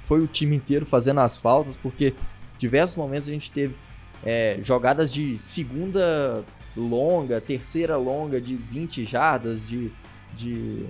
[0.08, 2.14] foi o time inteiro fazendo as faltas, porque
[2.58, 3.76] diversos momentos a gente teve
[4.24, 6.42] é, jogadas de segunda
[6.76, 9.92] longa, terceira longa de 20 jardas, de,
[10.34, 10.86] de,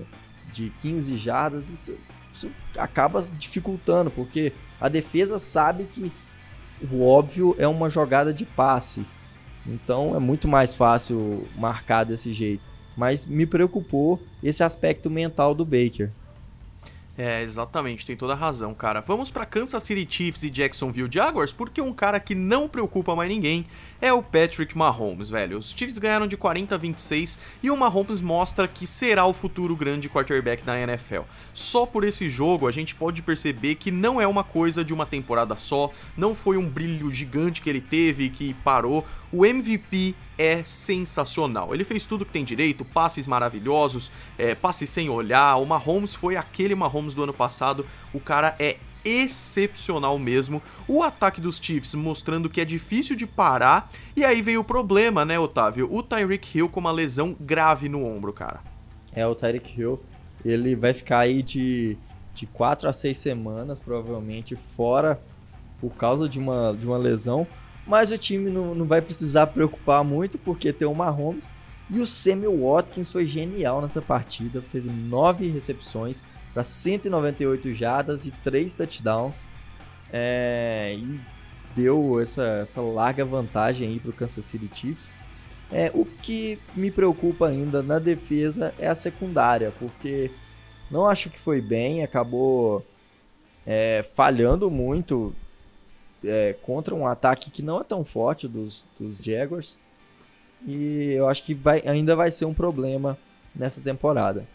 [0.53, 1.71] de 15 jardas.
[1.71, 1.97] Isso,
[2.31, 6.12] isso acaba dificultando, porque a defesa sabe que
[6.91, 9.03] o óbvio é uma jogada de passe.
[9.65, 12.70] Então é muito mais fácil marcar desse jeito.
[12.95, 16.10] Mas me preocupou esse aspecto mental do Baker.
[17.17, 19.01] É, exatamente, tem toda a razão, cara.
[19.01, 23.30] Vamos para Kansas City Chiefs e Jacksonville Jaguars, porque um cara que não preocupa mais
[23.30, 23.65] ninguém
[24.01, 25.58] é o Patrick Mahomes, velho.
[25.58, 29.75] Os Chiefs ganharam de 40 a 26 e o Mahomes mostra que será o futuro
[29.75, 31.21] grande quarterback da NFL.
[31.54, 35.06] Só por esse jogo a gente pode perceber que não é uma coisa de uma
[35.06, 39.06] temporada só, não foi um brilho gigante que ele teve que parou.
[39.32, 41.73] O MVP é sensacional.
[41.73, 45.58] Ele fez tudo que tem direito, passes maravilhosos, é, passes sem olhar.
[45.58, 47.86] O Mahomes foi aquele Mahomes do ano passado.
[48.12, 50.62] O cara é excepcional mesmo.
[50.88, 53.91] O ataque dos Chiefs mostrando que é difícil de parar.
[54.15, 55.88] E aí veio o problema, né, Otávio?
[55.93, 58.62] O Tyreek Hill com uma lesão grave no ombro, cara.
[59.13, 60.01] É, o Tyreek Hill,
[60.43, 61.95] ele vai ficar aí de,
[62.34, 65.21] de 4 a 6 semanas, provavelmente, fora
[65.80, 67.45] por causa de uma, de uma lesão.
[67.86, 71.54] Mas o time não, não vai precisar preocupar muito, porque tem o Mahomes.
[71.89, 74.63] E o Samuel Watkins foi genial nessa partida.
[74.72, 79.36] Teve nove recepções para 198 jardas e três touchdowns.
[80.13, 81.20] É, e
[81.76, 85.13] deu essa, essa larga vantagem aí para o Kansas City Chiefs.
[85.72, 90.30] É, o que me preocupa ainda na defesa é a secundária, porque
[90.89, 92.86] não acho que foi bem, acabou
[93.65, 95.34] é, falhando muito
[96.23, 99.81] é, contra um ataque que não é tão forte dos, dos Jaguars.
[100.65, 103.17] E eu acho que vai, ainda vai ser um problema
[103.55, 104.45] nessa temporada.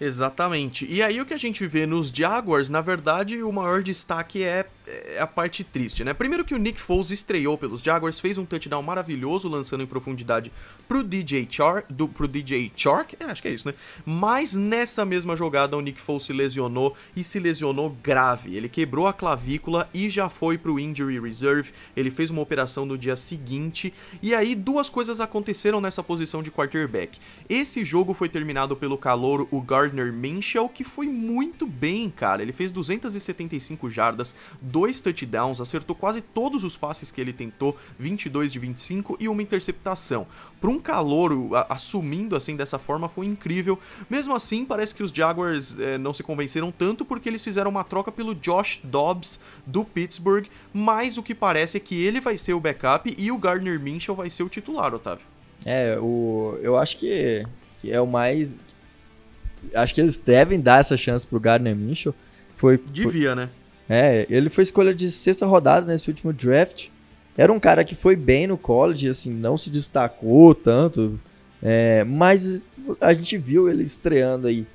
[0.00, 0.86] Exatamente.
[0.90, 4.66] E aí o que a gente vê nos Jaguars, na verdade, o maior destaque é,
[4.86, 6.12] é, a parte triste, né?
[6.12, 10.50] Primeiro que o Nick Foles estreou pelos Jaguars, fez um touchdown maravilhoso, lançando em profundidade
[10.88, 13.74] pro DJ Chark, do, pro DJ Chark, é, acho que é isso, né?
[14.04, 18.56] Mas nessa mesma jogada o Nick Foles se lesionou e se lesionou grave.
[18.56, 21.72] Ele quebrou a clavícula e já foi pro injury reserve.
[21.96, 26.50] Ele fez uma operação no dia seguinte e aí duas coisas aconteceram nessa posição de
[26.50, 27.18] quarterback.
[27.48, 32.42] Esse jogo foi terminado pelo calor o Gar Gardner Minshew, que foi muito bem, cara.
[32.42, 34.34] Ele fez 275 jardas,
[34.74, 39.40] dois touchdowns, acertou quase todos os passes que ele tentou, 22 de 25 e uma
[39.40, 40.26] interceptação.
[40.60, 43.78] Para um calouro assumindo assim dessa forma foi incrível.
[44.10, 47.84] Mesmo assim, parece que os Jaguars eh, não se convenceram tanto porque eles fizeram uma
[47.84, 52.54] troca pelo Josh Dobbs do Pittsburgh, mas o que parece é que ele vai ser
[52.54, 55.24] o backup e o Gardner Minshew vai ser o titular, Otávio.
[55.64, 57.46] É, o, eu acho que,
[57.80, 58.56] que é o mais
[59.72, 62.12] acho que eles devem dar essa chance pro Gardner Minshew.
[62.56, 63.50] Foi, Devia, foi, né?
[63.88, 66.88] É, ele foi escolha de sexta rodada nesse último draft.
[67.36, 71.18] Era um cara que foi bem no college, assim, não se destacou tanto.
[71.62, 72.64] É, mas
[73.00, 74.66] a gente viu ele estreando aí.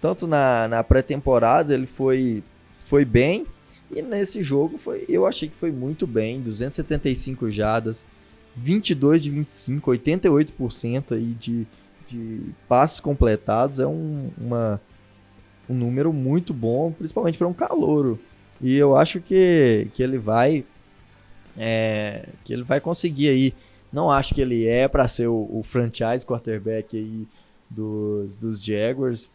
[0.00, 2.42] Tanto na, na pré-temporada ele foi,
[2.80, 3.46] foi bem.
[3.94, 6.40] E nesse jogo foi, eu achei que foi muito bem.
[6.40, 8.06] 275 jadas,
[8.56, 11.66] 22 de 25, 88% aí de,
[12.08, 14.80] de passes completados é um, uma,
[15.68, 18.18] um número muito bom, principalmente para um calouro.
[18.60, 20.64] E eu acho que, que ele vai
[21.56, 23.54] é, que ele vai conseguir aí.
[23.92, 27.26] Não acho que ele é para ser o, o, franchise quarterback aí
[27.68, 29.30] dos, dos Jaguars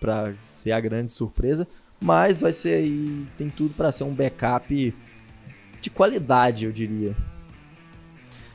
[0.00, 1.68] para ser a grande surpresa,
[2.00, 4.94] mas vai ser aí tem tudo para ser um backup
[5.80, 7.14] de qualidade, eu diria.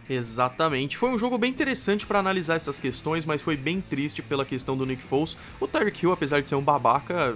[0.09, 0.97] Exatamente.
[0.97, 4.77] Foi um jogo bem interessante para analisar essas questões, mas foi bem triste pela questão
[4.77, 5.35] do Nick Foles.
[5.59, 7.35] O Tyreek Hill, apesar de ser um babaca,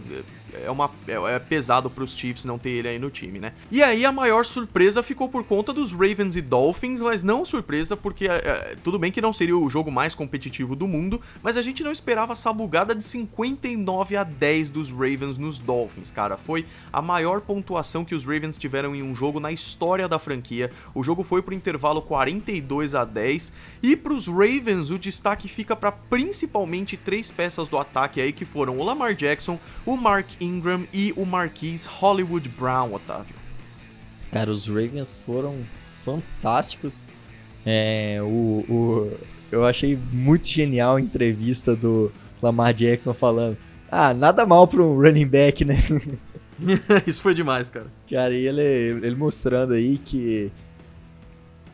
[0.54, 3.54] é, uma, é, é pesado pros Chiefs não ter ele aí no time, né?
[3.72, 7.96] E aí a maior surpresa ficou por conta dos Ravens e Dolphins, mas não surpresa
[7.96, 11.58] porque é, é, tudo bem que não seria o jogo mais competitivo do mundo, mas
[11.58, 16.38] a gente não esperava essa bugada de 59 a 10 dos Ravens nos Dolphins, cara.
[16.38, 20.72] Foi a maior pontuação que os Ravens tiveram em um jogo na história da franquia.
[20.94, 25.92] O jogo foi pro intervalo 42 a 10 e pros Ravens o destaque fica para
[25.92, 31.14] principalmente três peças do ataque aí que foram o Lamar Jackson, o Mark Ingram e
[31.16, 33.36] o Marquise Hollywood Brown, Otávio.
[34.32, 35.58] Cara, os Ravens foram
[36.06, 37.08] fantásticos.
[37.66, 39.18] É, o, o,
[39.52, 43.58] eu achei muito genial a entrevista do Lamar Jackson falando:
[43.92, 45.76] Ah, nada mal para um running back, né?
[47.08, 47.88] Isso foi demais, cara.
[48.10, 50.52] Cara, e ele, ele mostrando aí que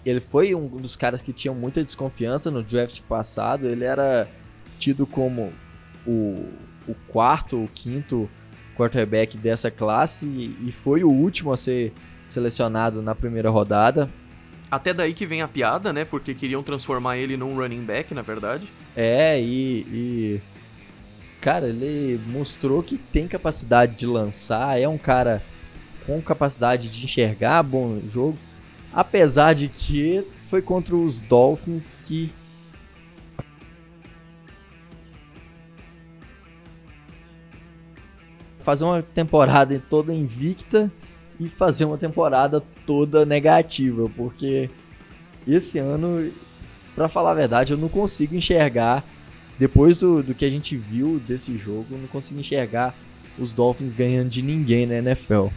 [0.06, 3.67] ele foi um dos caras que tinham muita desconfiança no draft passado.
[3.67, 4.28] Ele era
[4.78, 5.51] tido como
[6.06, 6.45] o,
[6.88, 8.30] o quarto, o quinto
[8.75, 11.93] quarterback dessa classe e foi o último a ser
[12.27, 14.09] selecionado na primeira rodada.
[14.69, 16.03] Até daí que vem a piada, né?
[16.03, 18.67] Porque queriam transformar ele num running back, na verdade.
[18.95, 20.41] É, e, e.
[21.39, 25.43] Cara, ele mostrou que tem capacidade de lançar, é um cara
[26.05, 28.38] com capacidade de enxergar bom jogo.
[28.91, 32.31] Apesar de que foi contra os Dolphins que
[38.65, 40.91] fazer uma temporada toda invicta
[41.39, 44.69] e fazer uma temporada toda negativa, porque
[45.47, 46.32] esse ano,
[46.95, 49.04] para falar a verdade, eu não consigo enxergar,
[49.60, 52.95] depois do, do que a gente viu desse jogo, eu não consigo enxergar
[53.38, 55.47] os Dolphins ganhando de ninguém na NFL.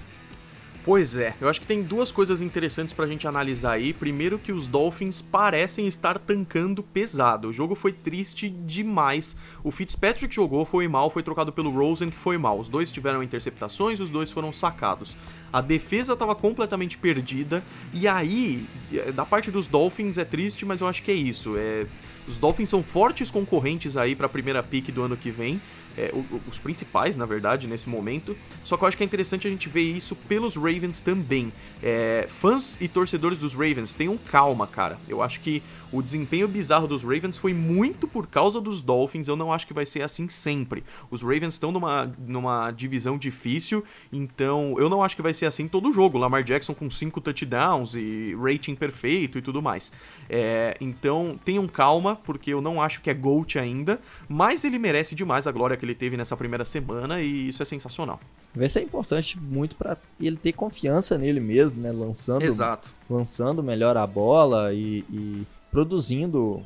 [0.88, 3.92] Pois é, eu acho que tem duas coisas interessantes pra gente analisar aí.
[3.92, 7.48] Primeiro que os Dolphins parecem estar tancando pesado.
[7.48, 9.36] O jogo foi triste demais.
[9.62, 12.58] O Fitzpatrick jogou, foi mal, foi trocado pelo Rosen, que foi mal.
[12.58, 15.14] Os dois tiveram interceptações, os dois foram sacados.
[15.52, 17.62] A defesa estava completamente perdida.
[17.92, 21.54] E aí, eh, da parte dos Dolphins é triste, mas eu acho que é isso.
[21.58, 21.84] É,
[22.26, 25.60] os Dolphins são fortes concorrentes aí para a primeira pick do ano que vem
[25.98, 26.12] é,
[26.46, 28.36] os principais, na verdade, nesse momento.
[28.62, 31.52] Só que eu acho que é interessante a gente ver isso pelos Ravens também.
[31.82, 34.98] É, fãs e torcedores dos Ravens, tenham calma, cara.
[35.08, 39.28] Eu acho que o desempenho bizarro dos Ravens foi muito por causa dos Dolphins.
[39.28, 40.84] Eu não acho que vai ser assim sempre.
[41.10, 45.66] Os Ravens estão numa, numa divisão difícil, então eu não acho que vai ser assim
[45.66, 46.18] todo jogo.
[46.18, 49.92] Lamar Jackson com 5 touchdowns e rating perfeito e tudo mais.
[50.28, 55.14] É, então tenham calma, porque eu não acho que é GOAT ainda, mas ele merece
[55.14, 58.20] demais a glória que ele teve nessa primeira semana e isso é sensacional.
[58.54, 61.92] Vai ser importante muito para ele ter confiança nele mesmo, né?
[61.92, 62.90] Lançando, Exato.
[63.08, 66.62] lançando melhor a bola e, e produzindo,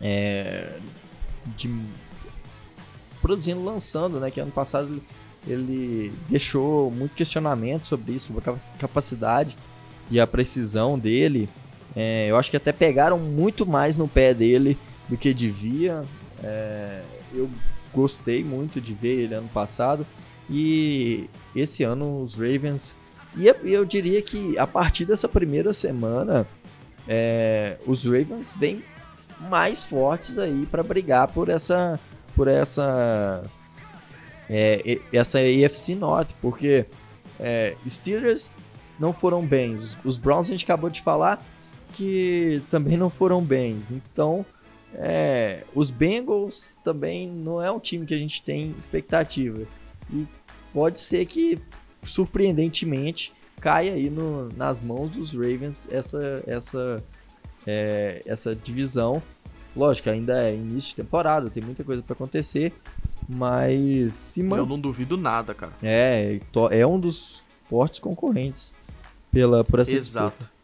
[0.00, 0.78] é,
[1.56, 1.70] de,
[3.20, 4.30] produzindo, lançando, né?
[4.30, 5.02] Que ano passado
[5.46, 9.56] ele deixou muito questionamento sobre isso, sobre a capacidade
[10.10, 11.48] e a precisão dele.
[11.96, 14.76] É, eu acho que até pegaram muito mais no pé dele
[15.08, 16.02] do que devia.
[16.42, 17.48] É, eu
[17.92, 20.06] gostei muito de ver ele ano passado.
[20.50, 22.96] E esse ano os Ravens.
[23.36, 26.46] E eu diria que a partir dessa primeira semana,
[27.08, 28.84] é, os Ravens vêm
[29.48, 31.98] mais fortes aí para brigar por essa.
[32.36, 33.42] Por essa.
[34.50, 36.86] É, essa AFC North, porque
[37.38, 38.54] é, Steelers
[38.98, 39.96] não foram bens.
[40.04, 41.44] Os Browns a gente acabou de falar
[41.94, 43.90] que também não foram bens.
[43.90, 44.44] Então,
[44.94, 49.66] é, os Bengals também não é um time que a gente tem expectativa.
[50.12, 50.26] E
[50.72, 51.58] pode ser que,
[52.02, 57.02] surpreendentemente, caia aí no, nas mãos dos Ravens essa, essa,
[57.66, 59.22] é, essa divisão.
[59.76, 62.72] Lógico, ainda é início de temporada, tem muita coisa para acontecer,
[63.28, 64.56] mas se man...
[64.56, 65.72] Eu não duvido nada, cara.
[65.82, 66.40] É,
[66.70, 68.74] é um dos fortes concorrentes
[69.30, 70.38] pela, por essa Exato.
[70.38, 70.57] Disputa.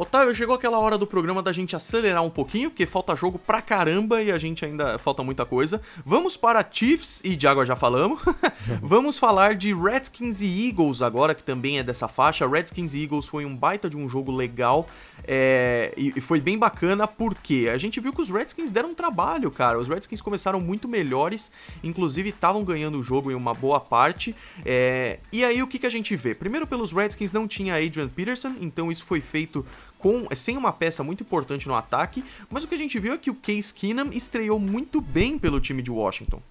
[0.00, 3.60] Otávio, chegou aquela hora do programa da gente acelerar um pouquinho, porque falta jogo pra
[3.60, 5.78] caramba e a gente ainda falta muita coisa.
[6.06, 8.22] Vamos para Chiefs e Jaguar já falamos.
[8.80, 12.48] Vamos falar de Redskins e Eagles agora, que também é dessa faixa.
[12.48, 14.88] Redskins e Eagles foi um baita de um jogo legal.
[15.22, 18.94] É, e, e, foi bem bacana porque a gente viu que os Redskins deram um
[18.94, 19.78] trabalho, cara.
[19.78, 21.52] Os Redskins começaram muito melhores,
[21.84, 24.34] inclusive estavam ganhando o jogo em uma boa parte.
[24.64, 26.34] É, e aí o que, que a gente vê?
[26.34, 29.62] Primeiro, pelos Redskins não tinha Adrian Peterson, então isso foi feito
[30.00, 32.24] com sem uma peça muito importante no ataque.
[32.50, 35.60] Mas o que a gente viu é que o Case Keenum estreou muito bem pelo
[35.60, 36.42] time de Washington.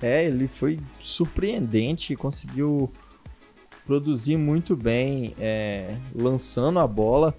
[0.00, 2.90] É, ele foi surpreendente, conseguiu
[3.86, 7.36] produzir muito bem, é, lançando a bola.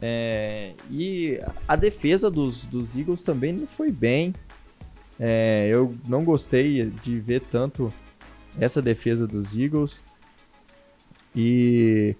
[0.00, 4.34] É, e a defesa dos, dos Eagles também não foi bem.
[5.18, 7.92] É, eu não gostei de ver tanto
[8.58, 10.02] essa defesa dos Eagles.
[11.34, 12.16] E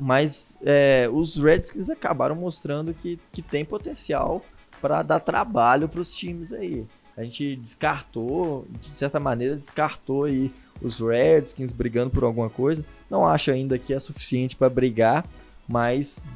[0.00, 4.42] mas é, os Redskins acabaram mostrando que, que tem potencial
[4.80, 6.86] para dar trabalho para os times aí.
[7.16, 12.84] A gente descartou, de certa maneira, descartou aí os Redskins brigando por alguma coisa.
[13.10, 15.26] Não acho ainda que é suficiente para brigar,
[15.68, 16.26] mas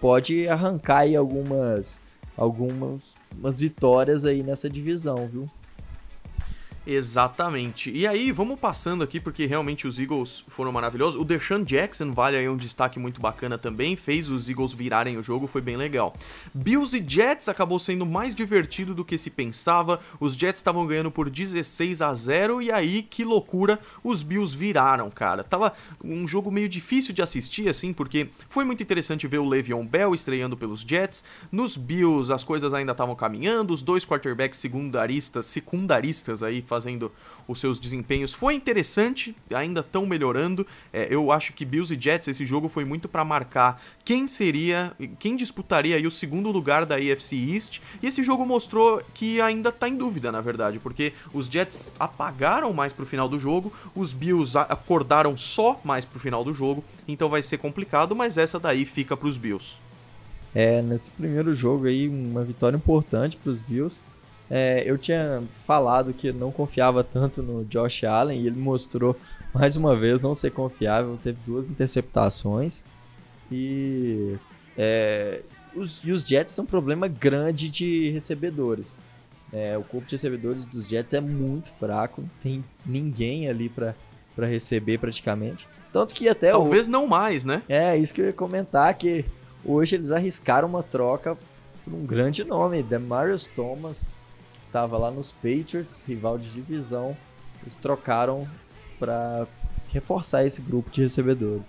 [0.00, 2.00] pode arrancar aí algumas
[2.34, 5.46] algumas umas vitórias aí nessa divisão, viu?
[6.84, 7.92] Exatamente.
[7.92, 11.20] E aí, vamos passando aqui, porque realmente os Eagles foram maravilhosos.
[11.20, 15.22] O Deshaun Jackson vale aí um destaque muito bacana também, fez os Eagles virarem o
[15.22, 16.12] jogo, foi bem legal.
[16.52, 20.00] Bills e Jets acabou sendo mais divertido do que se pensava.
[20.18, 25.08] Os Jets estavam ganhando por 16 a 0 e aí, que loucura, os Bills viraram,
[25.08, 25.44] cara.
[25.44, 25.72] Tava
[26.02, 30.16] um jogo meio difícil de assistir, assim, porque foi muito interessante ver o Le'Veon Bell
[30.16, 31.22] estreando pelos Jets.
[31.52, 37.12] Nos Bills, as coisas ainda estavam caminhando, os dois quarterbacks secundaristas, secundaristas aí fazendo
[37.46, 38.32] os seus desempenhos.
[38.32, 40.66] Foi interessante, ainda estão melhorando.
[40.90, 44.90] É, eu acho que Bills e Jets, esse jogo foi muito para marcar quem seria,
[45.18, 47.82] quem disputaria aí o segundo lugar da AFC East.
[48.02, 52.72] E esse jogo mostrou que ainda tá em dúvida, na verdade, porque os Jets apagaram
[52.72, 57.28] mais pro final do jogo, os Bills acordaram só mais pro final do jogo, então
[57.28, 59.76] vai ser complicado, mas essa daí fica pros Bills.
[60.54, 64.00] É, nesse primeiro jogo aí, uma vitória importante para os Bills.
[64.54, 69.16] É, eu tinha falado que não confiava tanto no Josh Allen e ele mostrou
[69.54, 71.18] mais uma vez não ser confiável.
[71.22, 72.84] Teve duas interceptações
[73.50, 74.36] e,
[74.76, 75.40] é,
[75.74, 78.98] os, e os Jets têm um problema grande de recebedores.
[79.50, 83.94] É, o corpo de recebedores dos Jets é muito fraco, não tem ninguém ali para
[84.46, 85.66] receber praticamente.
[85.90, 86.50] Tanto que até.
[86.50, 86.90] Talvez o...
[86.90, 87.62] não mais, né?
[87.70, 89.24] É, isso que eu ia comentar, que
[89.64, 91.38] hoje eles arriscaram uma troca
[91.82, 94.20] por um grande nome, Demarius Thomas
[94.72, 97.14] estava lá nos Patriots, rival de divisão,
[97.60, 98.48] eles trocaram
[98.98, 99.46] para
[99.92, 101.66] reforçar esse grupo de recebedores.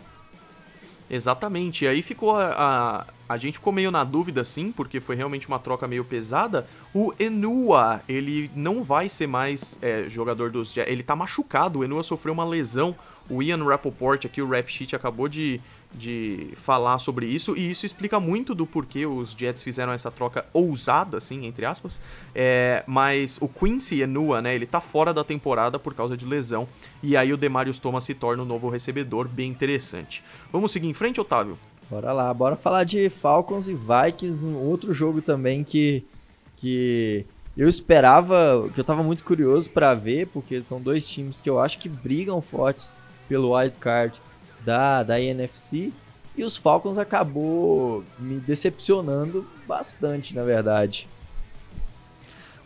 [1.10, 5.18] Exatamente, e aí ficou a, a, a, gente ficou meio na dúvida assim, porque foi
[5.18, 6.66] realmente uma troca meio pesada.
[6.94, 12.04] O Enua, ele não vai ser mais é, jogador dos ele tá machucado, o Enua
[12.04, 12.96] sofreu uma lesão.
[13.30, 15.62] O Ian Rappaport aqui, o Rap Sheet, acabou de
[15.94, 20.46] de falar sobre isso, e isso explica muito do porquê os Jets fizeram essa troca
[20.52, 22.02] ousada, assim, entre aspas.
[22.34, 26.68] É, mas o Quincy Enua, né, ele tá fora da temporada por causa de lesão,
[27.02, 30.24] e aí o Demarius Thomas se torna um novo recebedor, bem interessante.
[30.52, 31.58] Vamos seguir em frente, Otávio?
[31.90, 36.04] Bora lá, bora falar de Falcons e Vikings, um outro jogo também que,
[36.58, 37.26] que
[37.56, 41.60] eu esperava, que eu tava muito curioso para ver, porque são dois times que eu
[41.60, 42.92] acho que brigam fortes
[43.30, 44.20] pelo wild card
[44.66, 45.92] da, da NFC.
[46.36, 51.08] E os Falcons acabou me decepcionando bastante, na verdade.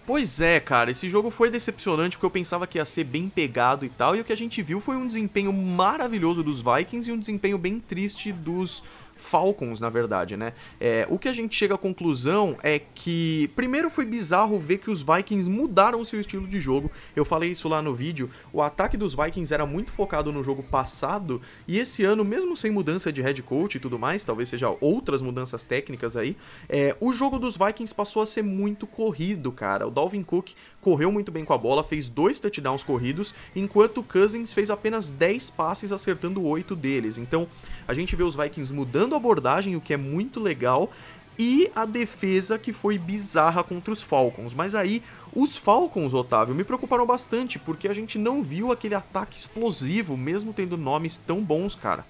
[0.06, 3.86] Pois é, cara, esse jogo foi decepcionante porque eu pensava que ia ser bem pegado
[3.86, 7.12] e tal, e o que a gente viu foi um desempenho maravilhoso dos Vikings e
[7.12, 8.82] um desempenho bem triste dos
[9.18, 10.54] Falcons, na verdade, né?
[10.80, 14.90] É, o que a gente chega à conclusão é que, primeiro, foi bizarro ver que
[14.90, 16.92] os Vikings mudaram o seu estilo de jogo.
[17.16, 18.30] Eu falei isso lá no vídeo.
[18.54, 22.72] O ataque dos Vikings era muito focado no jogo passado, e esse ano, mesmo sem
[22.72, 26.36] mudança de head coach e tudo mais, talvez seja outras mudanças técnicas aí,
[26.70, 29.88] é, o jogo dos Vikings passou a ser muito corrido, cara.
[29.88, 30.52] O Dalvin Cook
[30.82, 35.12] correu muito bem com a bola, fez dois touchdowns corridos, enquanto o Cousins fez apenas
[35.12, 37.18] 10 passes, acertando 8 deles.
[37.18, 37.48] Então,
[37.88, 40.92] a gente vê os Vikings mudando a abordagem, o que é muito legal,
[41.40, 44.54] e a defesa que foi bizarra contra os Falcons.
[44.54, 45.04] Mas aí,
[45.36, 50.52] os Falcons, Otávio, me preocuparam bastante, porque a gente não viu aquele ataque explosivo, mesmo
[50.52, 52.06] tendo nomes tão bons, cara.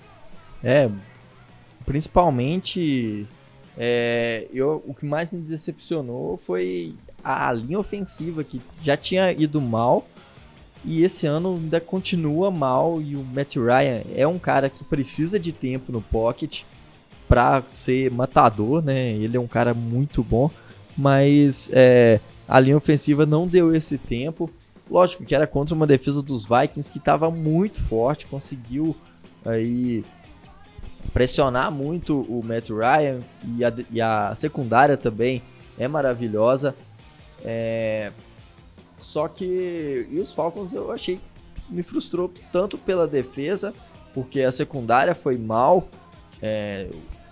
[0.63, 0.89] É,
[1.85, 3.27] principalmente,
[3.77, 9.59] é, eu, o que mais me decepcionou foi a linha ofensiva, que já tinha ido
[9.59, 10.07] mal,
[10.85, 15.37] e esse ano ainda continua mal, e o Matt Ryan é um cara que precisa
[15.37, 16.63] de tempo no pocket,
[17.27, 19.11] para ser matador, né?
[19.11, 20.49] Ele é um cara muito bom,
[20.97, 24.49] mas é, a linha ofensiva não deu esse tempo.
[24.89, 28.95] Lógico que era contra uma defesa dos Vikings que estava muito forte, conseguiu
[29.45, 30.03] aí
[31.13, 33.19] pressionar muito o Matt Ryan
[33.55, 35.41] e a, e a secundária também
[35.77, 36.75] é maravilhosa.
[37.43, 38.11] É,
[38.97, 41.19] só que e os Falcons eu achei
[41.69, 43.73] me frustrou tanto pela defesa,
[44.13, 45.87] porque a secundária foi mal.
[46.41, 46.87] É,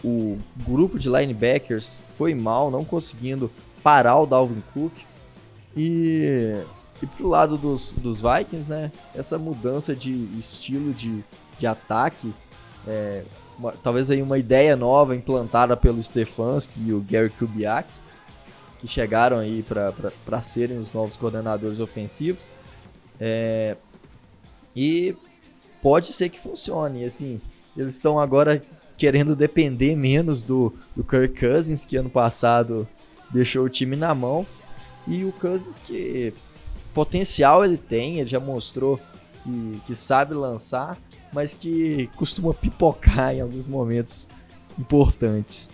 [0.05, 0.37] o
[0.67, 3.49] grupo de linebackers foi mal, não conseguindo
[3.81, 4.93] parar o Dalvin Cook.
[5.75, 6.61] E,
[7.01, 8.91] e pro lado dos, dos Vikings, né?
[9.15, 11.23] Essa mudança de estilo de,
[11.57, 12.31] de ataque,
[12.87, 13.23] é,
[13.57, 17.89] uma, talvez aí uma ideia nova implantada pelo Stefanski e o Gary Kubiak,
[18.79, 22.47] que chegaram aí para serem os novos coordenadores ofensivos.
[23.19, 23.75] É,
[24.75, 25.15] e
[25.81, 27.03] pode ser que funcione.
[27.03, 27.41] Assim,
[27.75, 28.61] eles estão agora
[28.97, 32.87] querendo depender menos do, do Kirk Cousins, que ano passado
[33.29, 34.45] deixou o time na mão.
[35.07, 36.33] E o Cousins que
[36.93, 38.99] potencial ele tem, ele já mostrou
[39.43, 40.97] que, que sabe lançar,
[41.31, 44.27] mas que costuma pipocar em alguns momentos
[44.79, 45.69] importantes.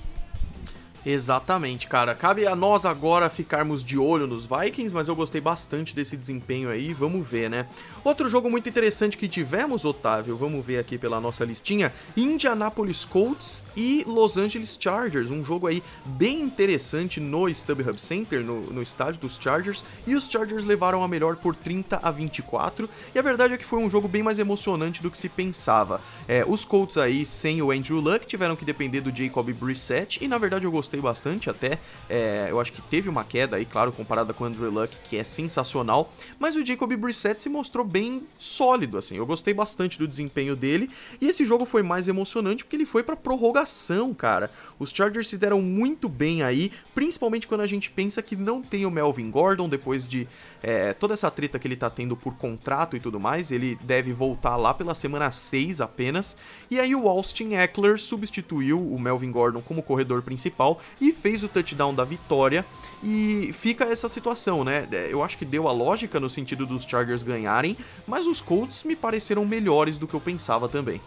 [1.03, 2.13] Exatamente, cara.
[2.13, 6.69] Cabe a nós agora ficarmos de olho nos Vikings, mas eu gostei bastante desse desempenho
[6.69, 7.65] aí, vamos ver, né?
[8.03, 13.63] Outro jogo muito interessante que tivemos, Otávio, vamos ver aqui pela nossa listinha, Indianapolis Colts
[13.75, 19.21] e Los Angeles Chargers, um jogo aí bem interessante no StubHub Center, no, no estádio
[19.21, 23.55] dos Chargers, e os Chargers levaram a melhor por 30 a 24, e a verdade
[23.55, 25.99] é que foi um jogo bem mais emocionante do que se pensava.
[26.27, 30.27] É, os Colts aí, sem o Andrew Luck, tiveram que depender do Jacob Brissett, e
[30.27, 31.79] na verdade eu gostei gostei bastante até.
[32.09, 35.17] É, eu acho que teve uma queda aí, claro, comparada com o Andrew Luck, que
[35.17, 36.11] é sensacional.
[36.37, 39.15] Mas o Jacob Brissett se mostrou bem sólido, assim.
[39.15, 40.89] Eu gostei bastante do desempenho dele.
[41.21, 44.51] E esse jogo foi mais emocionante porque ele foi pra prorrogação, cara.
[44.77, 48.85] Os Chargers se deram muito bem aí, principalmente quando a gente pensa que não tem
[48.85, 50.27] o Melvin Gordon depois de
[50.61, 53.51] é, toda essa treta que ele tá tendo por contrato e tudo mais.
[53.51, 56.35] Ele deve voltar lá pela semana 6 apenas.
[56.69, 61.47] E aí o Austin Eckler substituiu o Melvin Gordon como corredor principal e fez o
[61.47, 62.65] touchdown da vitória.
[63.03, 64.87] E fica essa situação, né?
[64.91, 67.75] É, eu acho que deu a lógica no sentido dos Chargers ganharem,
[68.05, 71.01] mas os Colts me pareceram melhores do que eu pensava também.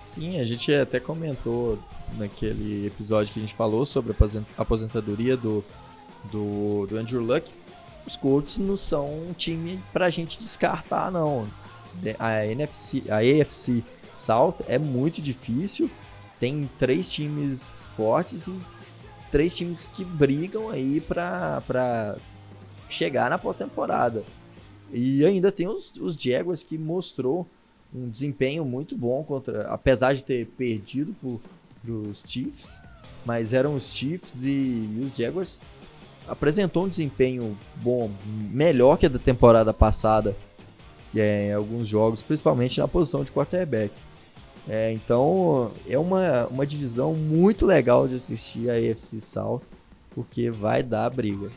[0.00, 1.78] Sim, a gente até comentou
[2.16, 5.64] naquele episódio que a gente falou sobre a aposentadoria do,
[6.30, 7.50] do, do Andrew Luck.
[8.06, 11.48] Os Colts não são um time pra gente descartar, não.
[12.18, 13.82] A NFC, a AFC
[14.14, 15.90] South é muito difícil.
[16.38, 18.54] Tem três times fortes e
[19.36, 22.16] três times que brigam aí pra,
[22.88, 24.24] chegar na pós-temporada.
[24.90, 27.46] E ainda tem os, os Jaguars que mostrou
[27.94, 32.82] um desempenho muito bom contra, apesar de ter perdido para os Chiefs,
[33.26, 35.60] mas eram os Chiefs e, e, os Jaguars
[36.26, 40.34] apresentou um desempenho bom, melhor que a da temporada passada,
[41.12, 43.92] que é em alguns jogos, principalmente na posição de quarterback.
[44.68, 49.62] É, então é uma, uma divisão muito legal de assistir a AFC South,
[50.10, 51.50] porque vai dar briga.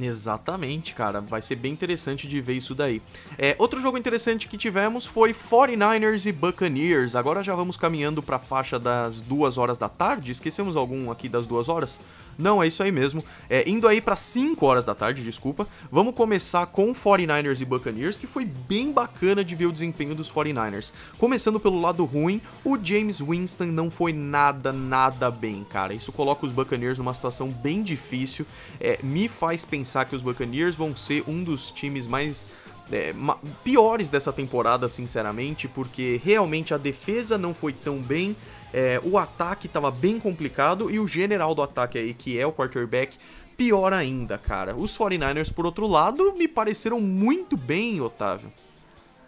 [0.00, 1.20] Exatamente, cara.
[1.20, 3.00] Vai ser bem interessante de ver isso daí.
[3.38, 7.14] É, outro jogo interessante que tivemos foi 49ers e Buccaneers.
[7.14, 10.32] Agora já vamos caminhando para a faixa das duas horas da tarde.
[10.32, 12.00] Esquecemos algum aqui das duas horas?
[12.38, 13.24] Não, é isso aí mesmo.
[13.48, 15.66] É, indo aí para 5 horas da tarde, desculpa.
[15.90, 20.30] Vamos começar com 49ers e Buccaneers, que foi bem bacana de ver o desempenho dos
[20.30, 20.92] 49ers.
[21.18, 25.94] Começando pelo lado ruim, o James Winston não foi nada, nada bem, cara.
[25.94, 28.46] Isso coloca os Buccaneers numa situação bem difícil.
[28.80, 32.46] É, me faz pensar que os Buccaneers vão ser um dos times mais
[32.92, 33.14] é,
[33.62, 38.36] piores dessa temporada, sinceramente, porque realmente a defesa não foi tão bem
[38.74, 42.52] é, o ataque estava bem complicado e o general do ataque aí, que é o
[42.52, 43.16] quarterback,
[43.56, 44.74] pior ainda, cara.
[44.74, 48.52] Os 49ers, por outro lado, me pareceram muito bem, Otávio.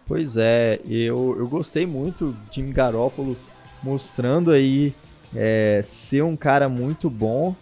[0.04, 3.36] Pois é, eu, eu gostei muito de Jimmy Garoppolo
[3.84, 4.92] mostrando aí
[5.32, 7.54] é, ser um cara muito bom.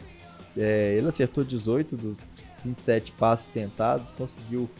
[0.56, 2.16] É, ele acertou 18 dos
[2.64, 4.70] 27 passes tentados, conseguiu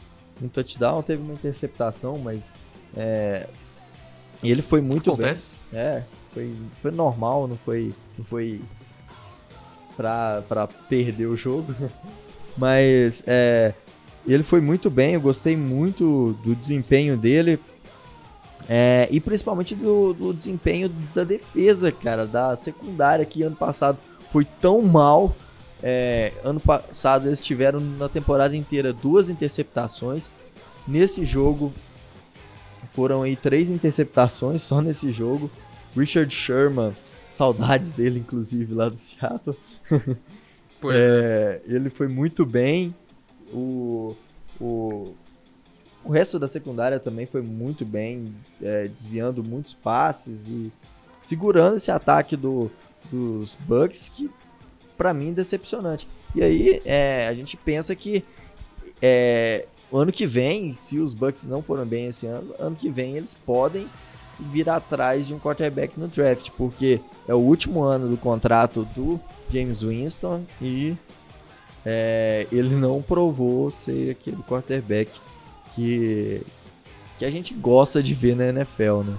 [0.42, 2.54] um touchdown, teve uma interceptação, mas
[2.96, 3.46] é,
[4.42, 5.56] ele foi muito Acontece.
[5.70, 5.80] bem.
[5.80, 6.02] É,
[6.34, 8.60] foi, foi normal, não foi, não foi
[9.96, 11.74] pra, pra perder o jogo.
[12.58, 13.72] Mas é,
[14.26, 17.58] ele foi muito bem, eu gostei muito do desempenho dele.
[18.68, 23.98] É, e principalmente do, do desempenho da defesa, cara, da secundária que ano passado
[24.32, 25.34] foi tão mal.
[25.82, 30.32] É, ano passado eles tiveram na temporada inteira duas interceptações.
[30.88, 31.72] Nesse jogo
[32.94, 35.50] foram aí três interceptações só nesse jogo.
[35.96, 36.94] Richard Sherman,
[37.30, 39.56] saudades dele, inclusive, lá do Seattle.
[40.80, 41.62] Pois é, é.
[41.64, 42.94] Ele foi muito bem.
[43.50, 44.14] O,
[44.60, 45.14] o,
[46.04, 50.70] o resto da secundária também foi muito bem, é, desviando muitos passes e
[51.22, 52.70] segurando esse ataque do,
[53.10, 54.30] dos Bucks, que
[54.94, 56.06] para mim é decepcionante.
[56.34, 58.22] E aí é, a gente pensa que
[59.00, 63.16] é, ano que vem, se os Bucks não foram bem esse ano, ano que vem
[63.16, 63.88] eles podem
[64.38, 69.20] vir atrás de um quarterback no draft, porque é o último ano do contrato do
[69.52, 70.96] James Winston e
[71.84, 75.10] é, ele não provou ser aquele quarterback
[75.74, 76.42] que,
[77.18, 79.14] que a gente gosta de ver na NFL, né?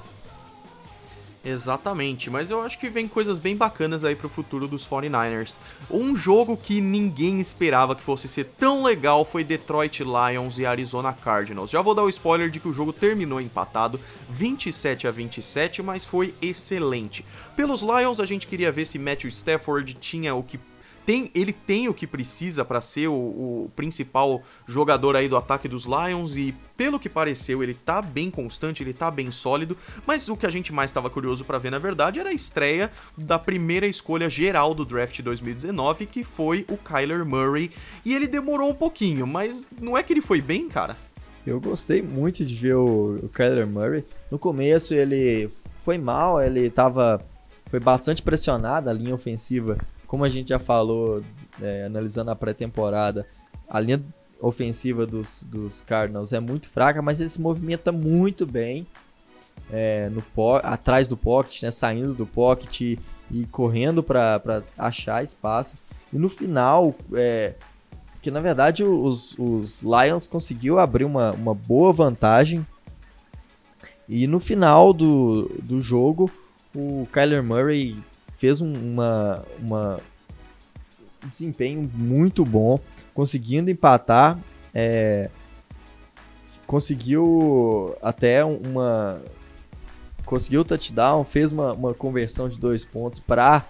[1.45, 5.59] Exatamente, mas eu acho que vem coisas bem bacanas aí pro futuro dos 49ers.
[5.91, 11.13] Um jogo que ninguém esperava que fosse ser tão legal foi Detroit Lions e Arizona
[11.13, 11.69] Cardinals.
[11.69, 16.03] Já vou dar o spoiler de que o jogo terminou empatado, 27 a 27, mas
[16.03, 17.23] foi excelente.
[17.55, 20.59] Pelos Lions, a gente queria ver se Matthew Stafford tinha o que
[21.05, 25.67] tem, ele tem o que precisa para ser o, o, principal jogador aí do ataque
[25.67, 30.27] dos Lions e pelo que pareceu ele tá bem constante, ele tá bem sólido, mas
[30.27, 33.37] o que a gente mais estava curioso para ver na verdade era a estreia da
[33.37, 37.71] primeira escolha geral do draft 2019, que foi o Kyler Murray,
[38.03, 40.97] e ele demorou um pouquinho, mas não é que ele foi bem, cara?
[41.45, 44.03] Eu gostei muito de ver o, o Kyler Murray.
[44.31, 45.49] No começo ele
[45.83, 47.23] foi mal, ele tava
[47.69, 49.77] foi bastante pressionado a linha ofensiva
[50.15, 51.21] como a gente já falou,
[51.61, 53.27] é, analisando a pré-temporada,
[53.69, 54.01] a linha
[54.39, 58.87] ofensiva dos, dos Cardinals é muito fraca, mas ele se movimenta muito bem
[59.69, 60.23] é, no
[60.63, 62.99] atrás do pocket, né, saindo do pocket e,
[63.29, 65.75] e correndo para achar espaço.
[66.13, 67.55] E no final, é,
[68.21, 72.65] que na verdade os, os Lions conseguiu abrir uma, uma boa vantagem.
[74.07, 76.31] E no final do, do jogo,
[76.73, 77.97] o Kyler Murray
[78.37, 79.99] fez um, uma, uma,
[81.23, 82.79] um desempenho muito bom,
[83.13, 84.37] conseguindo empatar,
[84.73, 85.29] é,
[86.65, 89.21] conseguiu até uma
[90.25, 93.63] conseguiu o touchdown, fez uma, uma conversão de dois pontos para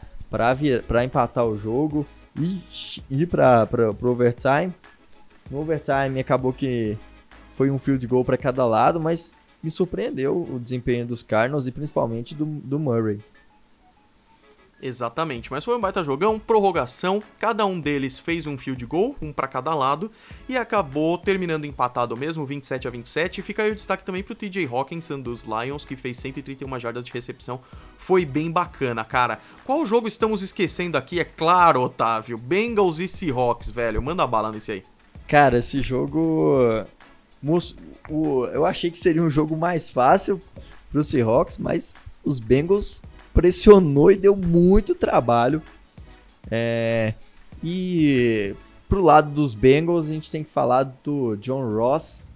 [1.03, 2.05] empatar o jogo
[2.39, 2.61] e
[3.09, 3.68] ir para
[4.01, 4.74] o overtime.
[5.51, 6.97] No overtime acabou que
[7.55, 11.72] foi um field goal para cada lado, mas me surpreendeu o desempenho dos Cardinals e
[11.72, 13.20] principalmente do, do Murray.
[14.88, 19.34] Exatamente, mas foi um baita jogão, prorrogação, cada um deles fez um field goal, um
[19.34, 20.12] para cada lado,
[20.48, 23.40] e acabou terminando empatado mesmo, 27 a 27.
[23.40, 27.04] E fica aí o destaque também pro TJ Hawkinson dos Lions, que fez 131 jardas
[27.04, 27.60] de recepção.
[27.98, 29.40] Foi bem bacana, cara.
[29.64, 31.20] Qual jogo estamos esquecendo aqui?
[31.20, 34.00] É claro, Otávio, Bengals e Seahawks, velho.
[34.04, 34.84] Manda bala nesse aí.
[35.28, 36.86] Cara, esse jogo
[38.54, 40.40] eu achei que seria um jogo mais fácil
[40.92, 43.02] pro Seahawks, mas os Bengals
[43.36, 45.62] pressionou e deu muito trabalho.
[46.50, 47.14] É,
[47.62, 48.56] e
[48.88, 52.30] pro lado dos Bengals, a gente tem que falar do John Ross,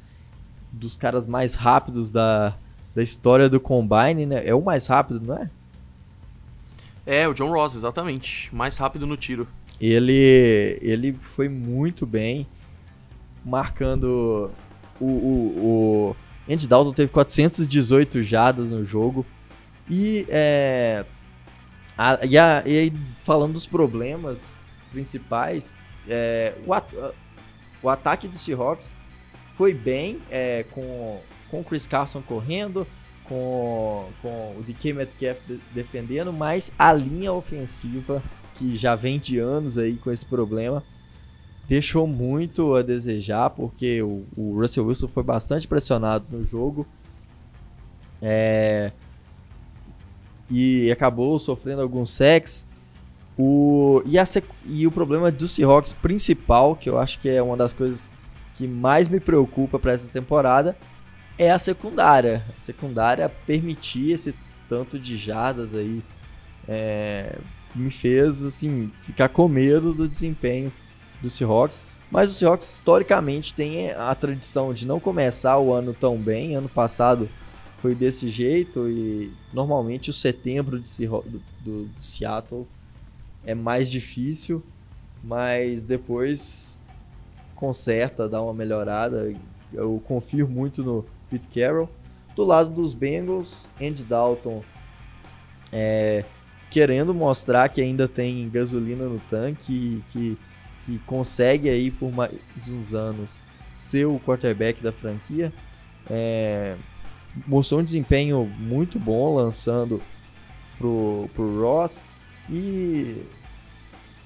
[0.72, 2.54] dos caras mais rápidos da,
[2.94, 4.46] da história do Combine, né?
[4.46, 5.50] É o mais rápido, não é?
[7.06, 8.54] É, o John Ross, exatamente.
[8.54, 9.48] Mais rápido no tiro.
[9.80, 12.46] Ele, ele foi muito bem,
[13.46, 14.52] marcando
[15.00, 16.16] o, o,
[16.48, 19.26] o Andy Dalton teve 418 jadas no jogo.
[19.90, 21.06] E, é,
[21.98, 24.60] a, e, a, e aí, falando dos problemas
[24.92, 25.78] principais,
[26.08, 26.86] é, o, at,
[27.82, 28.96] o ataque do Seahawks
[29.56, 31.20] foi bem é, com,
[31.50, 32.86] com o Chris Carson correndo,
[33.24, 35.40] com, com o DK Metcalf
[35.74, 38.24] defendendo, mas a linha ofensiva,
[38.56, 40.84] que já vem de anos aí com esse problema,
[41.68, 46.88] deixou muito a desejar, porque o, o Russell Wilson foi bastante pressionado no jogo.
[48.22, 48.92] É,
[50.50, 52.68] e acabou sofrendo alguns sacks.
[53.38, 54.26] O, e, a,
[54.66, 58.12] e o problema do Seahawks principal, que eu acho que é uma das coisas
[58.56, 60.76] que mais me preocupa para essa temporada,
[61.38, 62.44] é a secundária.
[62.58, 64.36] A secundária permitir esse
[64.68, 66.04] tanto de jadas aí
[66.68, 67.38] é,
[67.74, 70.72] me fez assim ficar com medo do desempenho
[71.22, 71.84] do Seahawks.
[72.12, 76.56] Mas o Seahawks historicamente tem a tradição de não começar o ano tão bem.
[76.56, 77.30] Ano passado
[77.82, 82.68] foi desse jeito e normalmente o setembro de, do, do Seattle
[83.46, 84.62] é mais difícil,
[85.24, 86.78] mas depois
[87.56, 89.34] conserta, dá uma melhorada.
[89.74, 91.90] Eu confio muito no Pete Carroll.
[92.36, 94.64] Do lado dos Bengals, Andy Dalton
[95.72, 96.24] é,
[96.70, 100.38] querendo mostrar que ainda tem gasolina no tanque que,
[100.86, 102.32] que consegue aí por mais
[102.70, 103.42] uns anos
[103.76, 105.52] ser o quarterback da franquia.
[106.10, 106.76] É,
[107.48, 110.02] mostrou um desempenho muito bom lançando
[110.78, 112.06] pro, pro Ross.
[112.50, 113.24] E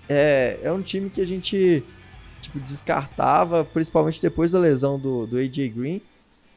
[0.08, 1.84] é, é um time que a gente
[2.42, 6.02] tipo, descartava, principalmente depois da lesão do, do AJ Green.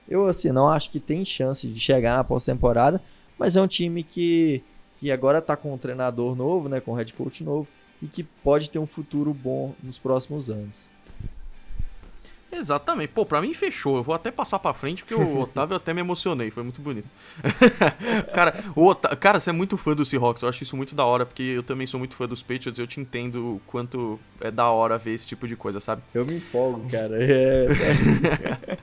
[0.08, 3.02] Eu assim não acho que tem chance de chegar na pós-temporada,
[3.38, 4.62] mas é um time que,
[5.00, 7.66] que agora está com um treinador novo, né, com um head coach novo,
[8.00, 10.88] e que pode ter um futuro bom nos próximos anos.
[12.52, 13.08] Exatamente.
[13.08, 13.96] Pô, pra mim fechou.
[13.96, 16.50] Eu vou até passar pra frente porque o Otávio até me emocionei.
[16.50, 17.08] Foi muito bonito.
[18.32, 20.42] cara, o Otávio, cara, você é muito fã do Seahawks.
[20.42, 22.78] Eu acho isso muito da hora porque eu também sou muito fã dos Patriots.
[22.78, 26.02] Eu te entendo o quanto é da hora ver esse tipo de coisa, sabe?
[26.14, 27.16] Eu me empolgo, cara.
[27.26, 28.78] É.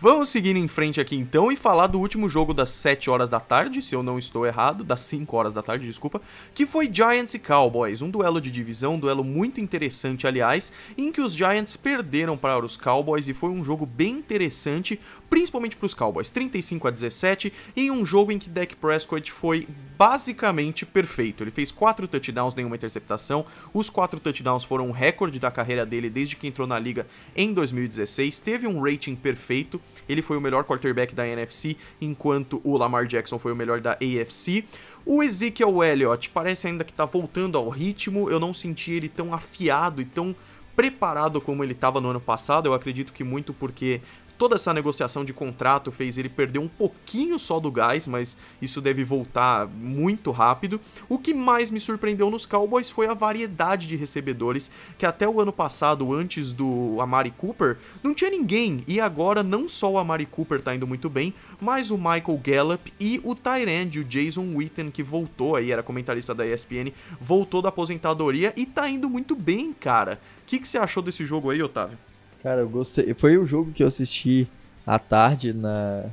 [0.00, 3.40] Vamos seguir em frente aqui então e falar do último jogo das 7 horas da
[3.40, 6.22] tarde, se eu não estou errado, das 5 horas da tarde, desculpa,
[6.54, 11.10] que foi Giants e Cowboys, um duelo de divisão, um duelo muito interessante, aliás, em
[11.10, 15.86] que os Giants perderam para os Cowboys e foi um jogo bem interessante principalmente para
[15.86, 19.66] os Cowboys, 35 a 17, em um jogo em que Dak Prescott foi
[19.96, 21.42] basicamente perfeito.
[21.42, 23.44] Ele fez quatro touchdowns, nenhuma interceptação.
[23.74, 27.52] Os quatro touchdowns foram o recorde da carreira dele desde que entrou na liga em
[27.52, 28.40] 2016.
[28.40, 29.80] Teve um rating perfeito.
[30.08, 33.92] Ele foi o melhor quarterback da NFC, enquanto o Lamar Jackson foi o melhor da
[33.92, 34.64] AFC.
[35.04, 38.30] O Ezekiel Elliott parece ainda que está voltando ao ritmo.
[38.30, 40.34] Eu não senti ele tão afiado e tão
[40.76, 42.66] preparado como ele estava no ano passado.
[42.66, 44.00] Eu acredito que muito porque
[44.38, 48.80] toda essa negociação de contrato fez ele perder um pouquinho só do gás, mas isso
[48.80, 50.80] deve voltar muito rápido.
[51.08, 55.40] O que mais me surpreendeu nos Cowboys foi a variedade de recebedores, que até o
[55.40, 58.84] ano passado, antes do Amari Cooper, não tinha ninguém.
[58.86, 62.92] E agora não só o Amari Cooper tá indo muito bem, mas o Michael Gallup
[63.00, 67.70] e o Tyrande, o Jason Witten, que voltou aí, era comentarista da ESPN, voltou da
[67.70, 70.20] aposentadoria e tá indo muito bem, cara.
[70.42, 71.98] O que, que você achou desse jogo aí, Otávio?
[72.42, 73.14] Cara, eu gostei.
[73.14, 74.48] Foi o jogo que eu assisti
[74.86, 76.04] à tarde na,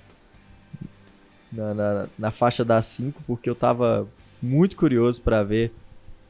[1.52, 4.08] na, na, na faixa das 5, porque eu tava
[4.42, 5.72] muito curioso para ver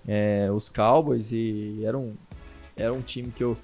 [0.07, 2.13] é, os Cowboys e era um,
[2.75, 3.57] era um time que eu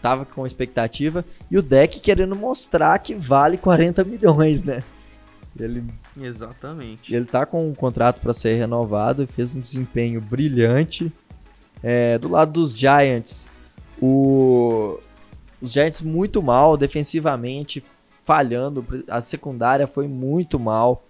[0.00, 1.24] tava com expectativa.
[1.50, 4.82] E o deck querendo mostrar que vale 40 milhões, né?
[5.58, 5.84] Ele,
[6.20, 7.14] Exatamente.
[7.14, 11.12] Ele tá com um contrato para ser renovado e fez um desempenho brilhante.
[11.82, 13.50] É, do lado dos Giants,
[14.00, 14.98] o,
[15.66, 17.84] Giants muito mal defensivamente,
[18.24, 18.84] falhando.
[19.08, 21.04] A secundária foi muito mal.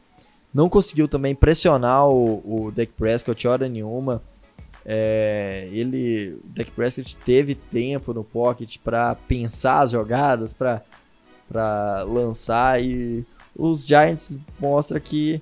[0.52, 4.22] Não conseguiu também pressionar o, o Dak Prescott hora nenhuma.
[4.86, 13.24] É, ele, o Prescott teve tempo no pocket para pensar as jogadas, para lançar e
[13.57, 15.40] os Giants mostra que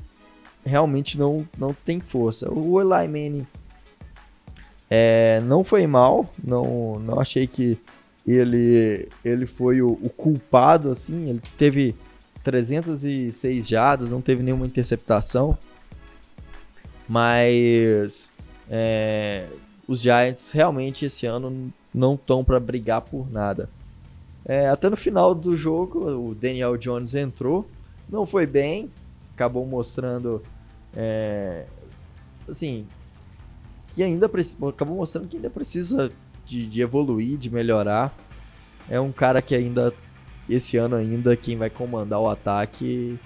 [0.65, 2.51] realmente não, não tem força.
[2.53, 3.47] O Eli Manning
[4.89, 7.79] é, não foi mal, não, não achei que
[8.27, 11.95] ele, ele foi o, o, culpado, assim, ele teve
[12.45, 15.59] 306 jardas, não teve nenhuma interceptação,
[17.09, 18.33] mas
[18.71, 19.49] é,
[19.87, 23.69] os Giants realmente esse ano não estão para brigar por nada.
[24.45, 27.67] É, até no final do jogo, o Daniel Jones entrou,
[28.09, 28.91] não foi bem,
[29.35, 30.43] acabou mostrando,
[30.97, 31.65] é,
[32.49, 32.87] assim,
[33.95, 34.31] que ainda
[34.69, 36.11] acabou mostrando que ainda precisa
[36.45, 38.15] de, de evoluir, de melhorar.
[38.89, 39.95] É um cara que ainda,
[40.49, 43.19] esse ano ainda, quem vai comandar o ataque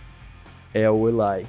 [0.73, 1.47] é o Eli.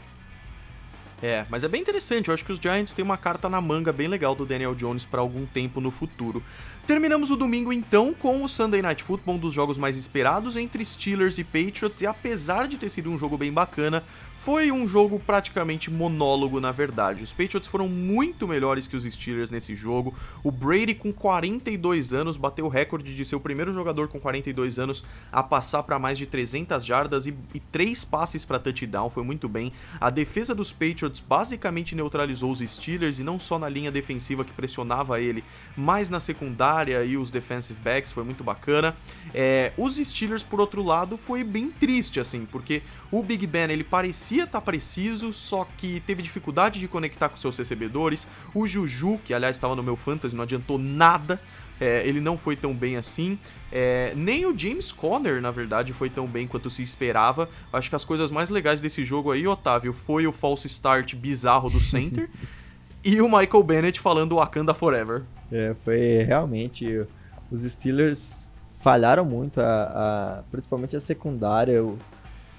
[1.22, 2.28] É, mas é bem interessante.
[2.28, 5.04] Eu acho que os Giants têm uma carta na manga bem legal do Daniel Jones
[5.04, 6.44] para algum tempo no futuro.
[6.86, 10.86] Terminamos o domingo então com o Sunday Night Football, um dos jogos mais esperados entre
[10.86, 14.04] Steelers e Patriots, e apesar de ter sido um jogo bem bacana,
[14.48, 17.22] foi um jogo praticamente monólogo, na verdade.
[17.22, 20.16] Os Patriots foram muito melhores que os Steelers nesse jogo.
[20.42, 24.80] O Brady, com 42 anos, bateu o recorde de ser o primeiro jogador com 42
[24.80, 29.10] anos a passar para mais de 300 jardas e, e 3 passes para touchdown.
[29.10, 29.74] Foi muito bem.
[30.00, 34.54] A defesa dos Patriots basicamente neutralizou os Steelers e não só na linha defensiva que
[34.54, 35.44] pressionava ele,
[35.76, 38.14] mas na secundária e os defensive backs.
[38.14, 38.96] Foi muito bacana.
[39.34, 42.82] É, os Steelers, por outro lado, foi bem triste, assim, porque
[43.12, 47.30] o Big Ben ele parecia parecia estar tá preciso, só que teve dificuldade de conectar
[47.30, 48.28] com seus recebedores.
[48.54, 51.40] O Juju, que aliás estava no meu fantasy, não adiantou nada.
[51.80, 53.38] É, ele não foi tão bem assim.
[53.72, 57.50] É, nem o James Conner, na verdade, foi tão bem quanto se esperava.
[57.72, 61.70] Acho que as coisas mais legais desse jogo aí, Otávio, foi o false start bizarro
[61.70, 62.30] do center
[63.04, 65.24] e o Michael Bennett falando Wakanda Forever.
[65.52, 67.06] É, foi realmente.
[67.50, 71.74] Os Steelers falharam muito, a, a principalmente a secundária.
[71.74, 71.98] Eu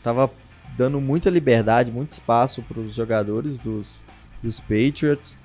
[0.03, 0.31] tava
[0.79, 3.97] dando muita liberdade, muito espaço para os jogadores dos,
[4.41, 5.37] dos Patriots.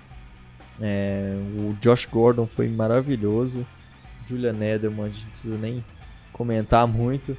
[0.80, 3.66] É, o Josh Gordon foi maravilhoso.
[4.30, 5.84] Julian Edelman, a gente não precisa nem
[6.32, 7.36] comentar muito.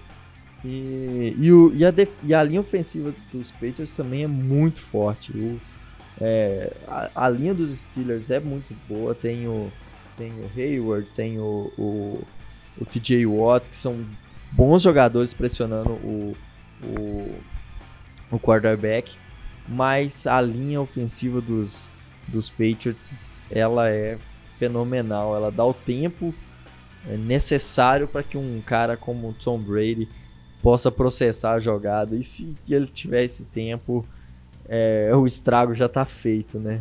[0.64, 4.80] E, e, o, e, a, def, e a linha ofensiva dos Patriots também é muito
[4.80, 5.30] forte.
[5.30, 5.61] O,
[6.20, 9.14] é, a, a, linha dos Steelers é muito boa.
[9.14, 9.70] Tem o,
[10.18, 12.24] tem o Hayward, tem o, o,
[12.76, 14.05] o TJ Watt, que são
[14.51, 16.36] bons jogadores pressionando o,
[16.82, 17.34] o,
[18.35, 19.16] o quarterback,
[19.68, 21.91] mas a linha ofensiva dos,
[22.28, 24.18] dos Patriots ela é
[24.59, 25.35] fenomenal.
[25.35, 26.35] Ela dá o tempo
[27.09, 30.09] é, necessário para que um cara como o Tom Brady
[30.62, 32.16] possa processar a jogada.
[32.16, 34.07] E se ele tiver esse tempo,
[34.68, 36.80] é, o estrago já está feito, né?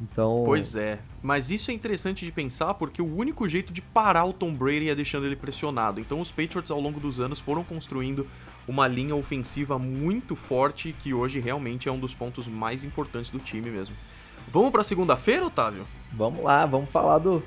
[0.00, 0.42] Então.
[0.44, 0.98] Pois é.
[1.20, 4.88] Mas isso é interessante de pensar porque o único jeito de parar o Tom Brady
[4.88, 6.00] é deixando ele pressionado.
[6.00, 8.26] Então os Patriots ao longo dos anos foram construindo
[8.68, 13.38] uma linha ofensiva muito forte que hoje realmente é um dos pontos mais importantes do
[13.38, 13.96] time mesmo.
[14.46, 15.86] Vamos para segunda-feira, Otávio?
[16.12, 17.42] Vamos lá, vamos falar do.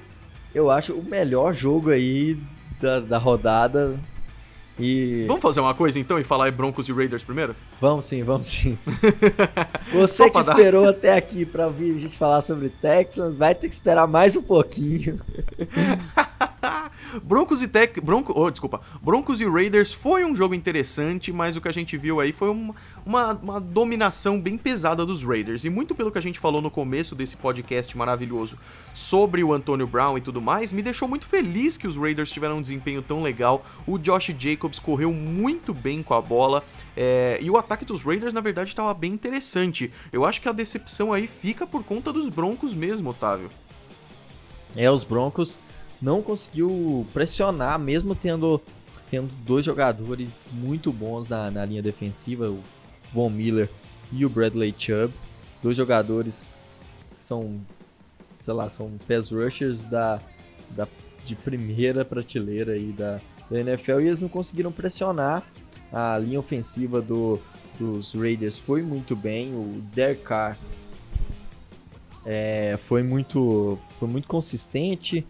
[0.53, 2.37] Eu acho o melhor jogo aí
[2.79, 3.97] da, da rodada
[4.77, 5.25] E...
[5.27, 7.55] Vamos fazer uma coisa então e falar Broncos e Raiders primeiro?
[7.81, 8.77] Vamos sim, vamos sim.
[9.91, 13.73] Você que esperou até aqui pra ouvir a gente falar sobre Texans, vai ter que
[13.73, 15.19] esperar mais um pouquinho.
[17.23, 21.61] Broncos e Tech, Bronco, oh, desculpa, Broncos e Raiders foi um jogo interessante, mas o
[21.61, 22.75] que a gente viu aí foi uma,
[23.05, 25.65] uma, uma, dominação bem pesada dos Raiders.
[25.65, 28.57] E muito pelo que a gente falou no começo desse podcast maravilhoso
[28.93, 32.59] sobre o Antonio Brown e tudo mais, me deixou muito feliz que os Raiders tiveram
[32.59, 33.65] um desempenho tão legal.
[33.85, 36.63] O Josh Jacobs correu muito bem com a bola
[36.95, 39.91] é, e o ataque dos Raiders, na verdade, estava bem interessante.
[40.11, 43.49] Eu acho que a decepção aí fica por conta dos Broncos mesmo, Otávio.
[44.75, 45.59] É, os Broncos
[46.01, 48.61] não conseguiu pressionar, mesmo tendo,
[49.09, 52.59] tendo dois jogadores muito bons na, na linha defensiva, o
[53.13, 53.69] Von Miller
[54.11, 55.13] e o Bradley Chubb.
[55.61, 56.49] Dois jogadores
[57.13, 57.61] que são,
[58.39, 60.19] sei lá, são pass rushers da,
[60.71, 60.87] da,
[61.23, 65.43] de primeira prateleira aí da, da NFL e eles não conseguiram pressionar.
[65.91, 67.39] A linha ofensiva do,
[67.79, 70.57] dos Raiders foi muito bem, o Derek Carr
[72.25, 75.25] é, foi muito foi muito consistente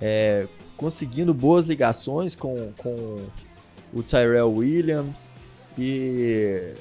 [0.00, 0.46] é,
[0.76, 3.24] conseguindo boas ligações com, com
[3.92, 5.32] o Tyrell Williams
[5.78, 6.74] e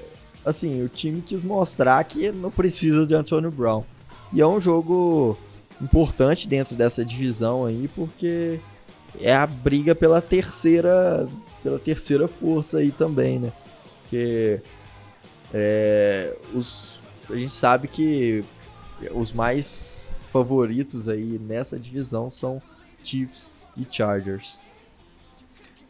[0.45, 3.83] assim, o time quis mostrar que não precisa de Antonio Brown.
[4.33, 5.37] E é um jogo
[5.81, 8.59] importante dentro dessa divisão aí, porque
[9.19, 11.27] é a briga pela terceira
[11.63, 13.51] pela terceira força aí também, né?
[14.01, 14.59] Porque
[15.53, 16.99] é, os,
[17.29, 18.43] a gente sabe que
[19.13, 22.61] os mais favoritos aí nessa divisão são
[23.03, 24.60] Chiefs e Chargers.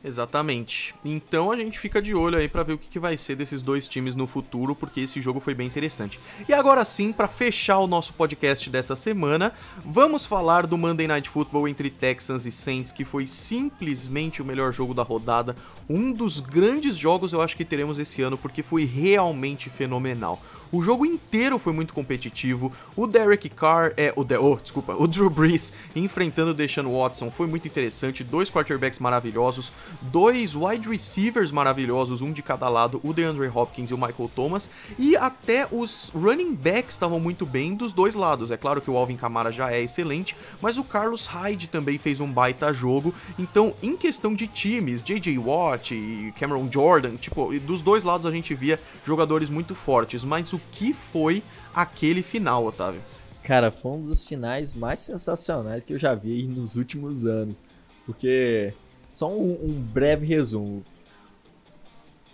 [0.03, 0.95] Exatamente.
[1.05, 3.61] Então a gente fica de olho aí para ver o que, que, vai ser desses
[3.61, 6.19] dois times no futuro, porque esse jogo foi bem interessante.
[6.49, 9.53] E agora sim, para fechar o nosso podcast dessa semana,
[9.85, 14.73] vamos falar do Monday Night Football entre Texans e Saints, que foi simplesmente o melhor
[14.73, 15.55] jogo da rodada,
[15.87, 20.41] um dos grandes jogos eu acho que teremos esse ano, porque foi realmente fenomenal.
[20.71, 22.71] O jogo inteiro foi muito competitivo.
[22.95, 27.29] O Derek Carr, é, o de, oh, desculpa, o Drew Brees enfrentando o Deshaun Watson
[27.29, 28.23] foi muito interessante.
[28.23, 33.93] Dois quarterbacks maravilhosos, dois wide receivers maravilhosos, um de cada lado, o DeAndre Hopkins e
[33.93, 34.69] o Michael Thomas.
[34.97, 38.51] E até os running backs estavam muito bem dos dois lados.
[38.51, 42.19] É claro que o Alvin Kamara já é excelente, mas o Carlos Hyde também fez
[42.19, 43.13] um baita jogo.
[43.37, 45.37] Então, em questão de times, J.J.
[45.37, 50.53] Watt e Cameron Jordan, tipo, dos dois lados a gente via jogadores muito fortes, mas
[50.53, 53.01] o que foi aquele final, Otávio.
[53.43, 57.61] Cara, foi um dos finais mais sensacionais que eu já vi nos últimos anos.
[58.05, 58.73] Porque,
[59.13, 60.83] só um, um breve resumo.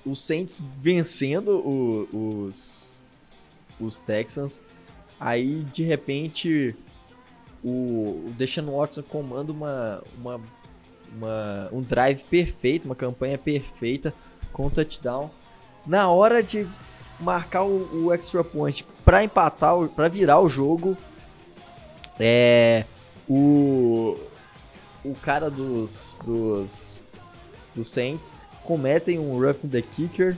[0.05, 3.01] O Saints vencendo o, os,
[3.79, 4.63] os Texans.
[5.19, 6.75] Aí, de repente,
[7.63, 10.41] o, o Deshaun Watson comanda uma, uma,
[11.11, 14.13] uma, um drive perfeito, uma campanha perfeita
[14.53, 15.29] com touchdown.
[15.85, 16.67] Na hora de
[17.19, 20.97] marcar o, o extra point para empatar, para virar o jogo.
[22.19, 22.85] É
[23.29, 24.17] o
[25.11, 27.01] o cara dos dos
[27.75, 30.37] dos Saints cometem um rough the kicker.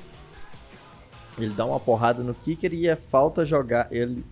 [1.37, 4.25] Ele dá uma porrada no kicker e é falta jogar ele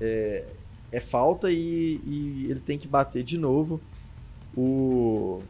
[0.00, 0.44] é,
[0.90, 3.80] é falta e, e ele tem que bater de novo.
[4.56, 5.40] O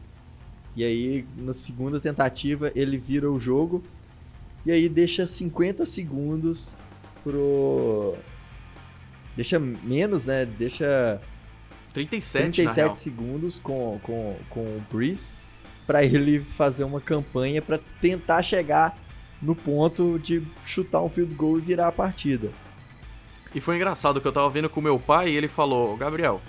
[0.75, 3.83] e aí na segunda tentativa ele vira o jogo
[4.65, 6.73] e aí deixa 50 segundos
[7.23, 8.15] pro.
[9.35, 10.45] Deixa menos, né?
[10.45, 11.19] Deixa.
[11.93, 15.31] 37, 37 segundos com, com, com o Breeze
[15.85, 18.97] para ele fazer uma campanha para tentar chegar
[19.41, 22.49] no ponto de chutar um field goal e virar a partida.
[23.53, 26.41] E foi engraçado que eu tava vendo com meu pai e ele falou, Gabriel,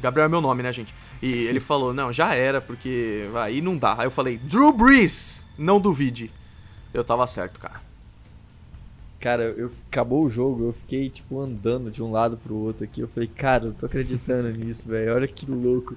[0.00, 0.94] Gabriel é meu nome, né, gente?
[1.20, 3.96] E ele falou, não, já era, porque aí não dá.
[3.98, 6.30] Aí eu falei, Drew Brees, não duvide
[6.96, 7.80] eu tava certo, cara.
[9.20, 13.00] Cara, eu acabou o jogo, eu fiquei tipo andando de um lado pro outro aqui.
[13.00, 15.14] Eu falei, cara, eu tô acreditando nisso, velho.
[15.14, 15.96] Olha que louco.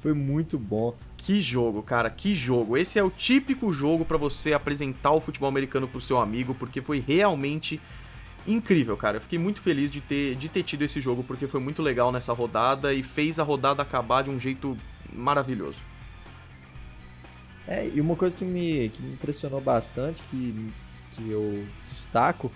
[0.00, 0.94] Foi muito bom.
[1.16, 2.76] Que jogo, cara, que jogo.
[2.76, 6.80] Esse é o típico jogo para você apresentar o futebol americano pro seu amigo, porque
[6.80, 7.80] foi realmente
[8.46, 9.16] incrível, cara.
[9.16, 12.12] Eu fiquei muito feliz de ter, de ter tido esse jogo, porque foi muito legal
[12.12, 14.78] nessa rodada e fez a rodada acabar de um jeito
[15.12, 15.78] maravilhoso.
[17.66, 20.70] É, e uma coisa que me, que me impressionou bastante, que,
[21.18, 22.50] que eu destaco,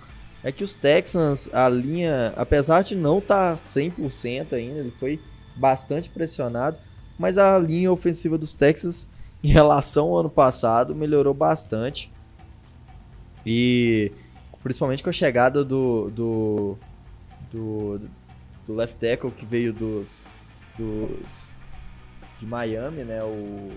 [0.45, 5.21] é que os Texans, a linha, apesar de não estar tá 100% ainda, ele foi
[5.57, 6.79] bastante pressionado,
[7.19, 9.09] mas a linha ofensiva dos Texans,
[9.43, 12.11] em relação ao ano passado, melhorou bastante.
[13.45, 14.13] E
[14.63, 16.79] principalmente com a chegada do, do,
[17.51, 18.01] do,
[18.67, 20.27] do left tackle que veio dos,
[20.79, 21.51] dos
[22.39, 23.73] de Miami, né, o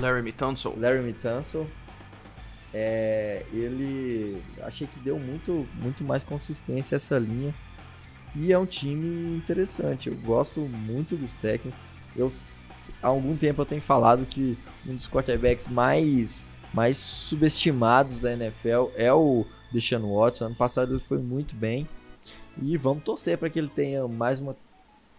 [0.00, 0.74] Larry Tunsil.
[0.78, 1.66] Larry Tunsil.
[2.78, 7.54] É, ele achei que deu muito, muito mais consistência essa linha.
[8.34, 10.10] E é um time interessante.
[10.10, 11.80] Eu gosto muito dos técnicos.
[12.14, 12.30] Eu
[13.02, 18.90] há algum tempo eu tenho falado que um dos quarterbacks mais mais subestimados da NFL
[18.94, 20.44] é o Deshaun Watson.
[20.44, 21.88] Ano passado ele foi muito bem.
[22.60, 24.54] E vamos torcer para que ele tenha mais uma,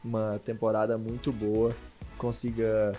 [0.06, 1.76] uma temporada muito boa,
[2.20, 2.94] consiga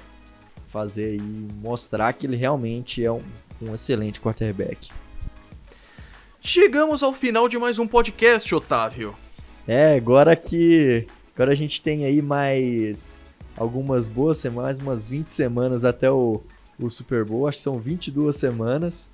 [0.67, 1.21] fazer e
[1.63, 3.23] mostrar que ele realmente é um,
[3.61, 4.91] um excelente quarterback.
[6.41, 9.15] Chegamos ao final de mais um podcast, Otávio.
[9.67, 13.25] É, agora que agora a gente tem aí mais
[13.57, 16.41] algumas boas semanas, umas 20 semanas até o,
[16.79, 19.11] o Super Bowl, acho que são 22 semanas.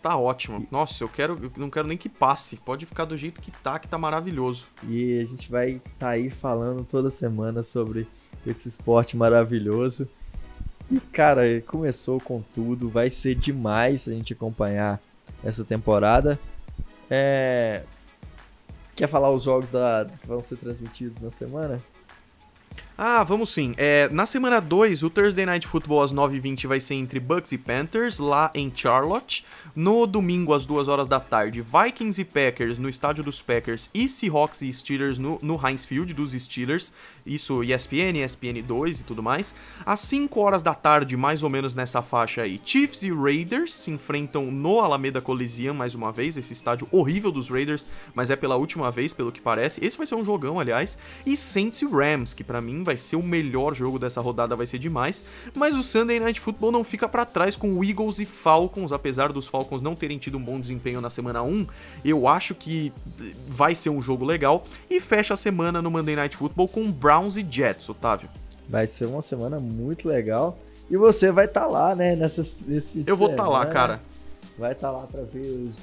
[0.00, 0.66] Tá ótimo.
[0.70, 2.56] Nossa, eu quero, eu não quero nem que passe.
[2.56, 4.68] Pode ficar do jeito que tá, que tá maravilhoso.
[4.88, 8.06] E a gente vai estar tá aí falando toda semana sobre
[8.46, 10.08] esse esporte maravilhoso.
[10.90, 15.00] E cara, começou com tudo, vai ser demais a gente acompanhar
[15.42, 16.38] essa temporada.
[17.10, 17.82] É...
[18.94, 20.06] Quer falar os jogos da...
[20.20, 21.78] que vão ser transmitidos na semana?
[22.98, 23.74] Ah, vamos sim.
[23.76, 27.58] É, na semana 2, o Thursday Night Football às 9h20 vai ser entre Bucks e
[27.58, 29.44] Panthers, lá em Charlotte.
[29.74, 34.08] No domingo, às 2 horas da tarde, Vikings e Packers no estádio dos Packers e
[34.08, 36.90] Seahawks e Steelers no, no Heinz Field dos Steelers.
[37.26, 39.54] Isso ESPN, ESPN 2 e tudo mais.
[39.84, 43.90] Às 5 horas da tarde, mais ou menos nessa faixa aí, Chiefs e Raiders se
[43.90, 46.38] enfrentam no Alameda Coliseum mais uma vez.
[46.38, 49.84] Esse estádio horrível dos Raiders, mas é pela última vez, pelo que parece.
[49.84, 50.96] Esse vai ser um jogão, aliás.
[51.26, 54.66] E Saints e Rams, que para mim vai ser o melhor jogo dessa rodada, vai
[54.66, 55.24] ser demais.
[55.54, 59.46] Mas o Sunday Night Football não fica para trás com Eagles e Falcons, apesar dos
[59.46, 61.66] Falcons não terem tido um bom desempenho na semana 1.
[62.04, 62.92] Eu acho que
[63.48, 64.64] vai ser um jogo legal.
[64.88, 68.30] E fecha a semana no Monday Night Football com Browns e Jets, Otávio.
[68.68, 70.58] Vai ser uma semana muito legal.
[70.88, 72.14] E você vai estar tá lá, né?
[72.14, 74.00] Nessa, nesse Eu vou estar tá lá, cara.
[74.56, 75.80] Vai estar tá lá para ver os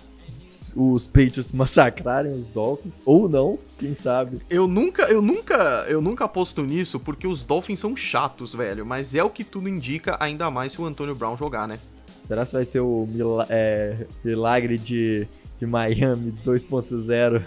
[0.76, 4.39] os Patriots massacrarem os Dolphins ou não, quem sabe.
[4.49, 9.13] Eu nunca, eu nunca, eu nunca aposto nisso porque os Dolphins são chatos, velho, mas
[9.15, 11.80] é o que tudo indica, ainda mais se o Antônio Brown jogar, né?
[12.26, 13.07] Será que vai ter o
[13.49, 15.28] é, milagre de,
[15.59, 17.43] de Miami 2.0?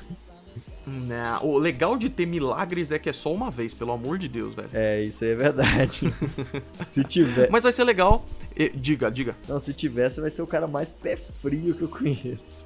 [0.87, 4.29] Não, o legal de ter milagres é que é só uma vez, pelo amor de
[4.29, 4.71] Deus, velho.
[4.73, 6.15] É, isso é verdade.
[6.87, 7.51] se tiver.
[7.51, 8.25] Mas vai ser legal.
[8.75, 9.37] Diga, diga.
[9.49, 12.65] Não, se tiver, você vai ser o cara mais pé frio que eu conheço.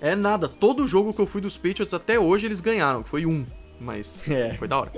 [0.00, 3.24] É nada, todo jogo que eu fui dos Patriots até hoje eles ganharam, que foi
[3.24, 3.44] um.
[3.80, 4.54] Mas é.
[4.54, 4.92] foi da hora.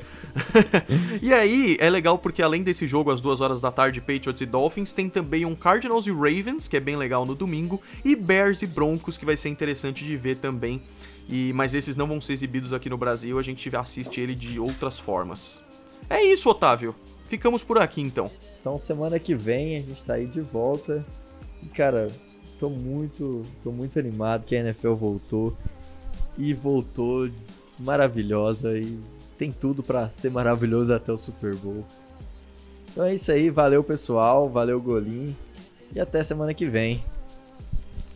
[1.21, 4.47] e aí, é legal porque além desse jogo às duas horas da tarde, Patriots e
[4.47, 8.63] Dolphins, tem também um Cardinals e Ravens, que é bem legal no domingo, e Bears
[8.63, 10.81] e Broncos, que vai ser interessante de ver também.
[11.31, 14.59] E, mas esses não vão ser exibidos aqui no Brasil, a gente assiste ele de
[14.59, 15.61] outras formas.
[16.09, 16.93] É isso, Otávio.
[17.29, 18.29] Ficamos por aqui então.
[18.61, 21.07] Então, semana que vem a gente tá aí de volta.
[21.63, 22.11] E, cara,
[22.59, 25.57] tô muito, tô muito animado que a NFL voltou
[26.37, 27.31] e voltou
[27.79, 28.99] maravilhosa e
[29.39, 31.85] tem tudo para ser maravilhoso até o Super Bowl.
[32.91, 35.35] Então é isso aí, valeu pessoal, valeu Golim
[35.95, 37.03] e até semana que vem.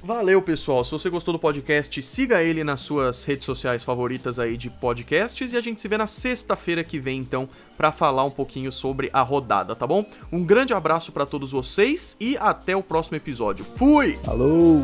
[0.04, 0.84] Valeu, pessoal.
[0.84, 5.54] Se você gostou do podcast, siga ele nas suas redes sociais favoritas aí de podcasts
[5.54, 9.08] e a gente se vê na sexta-feira que vem, então, para falar um pouquinho sobre
[9.14, 10.04] a rodada, tá bom?
[10.30, 13.64] Um grande abraço para todos vocês e até o próximo episódio.
[13.76, 14.18] Fui!
[14.22, 14.82] Falou!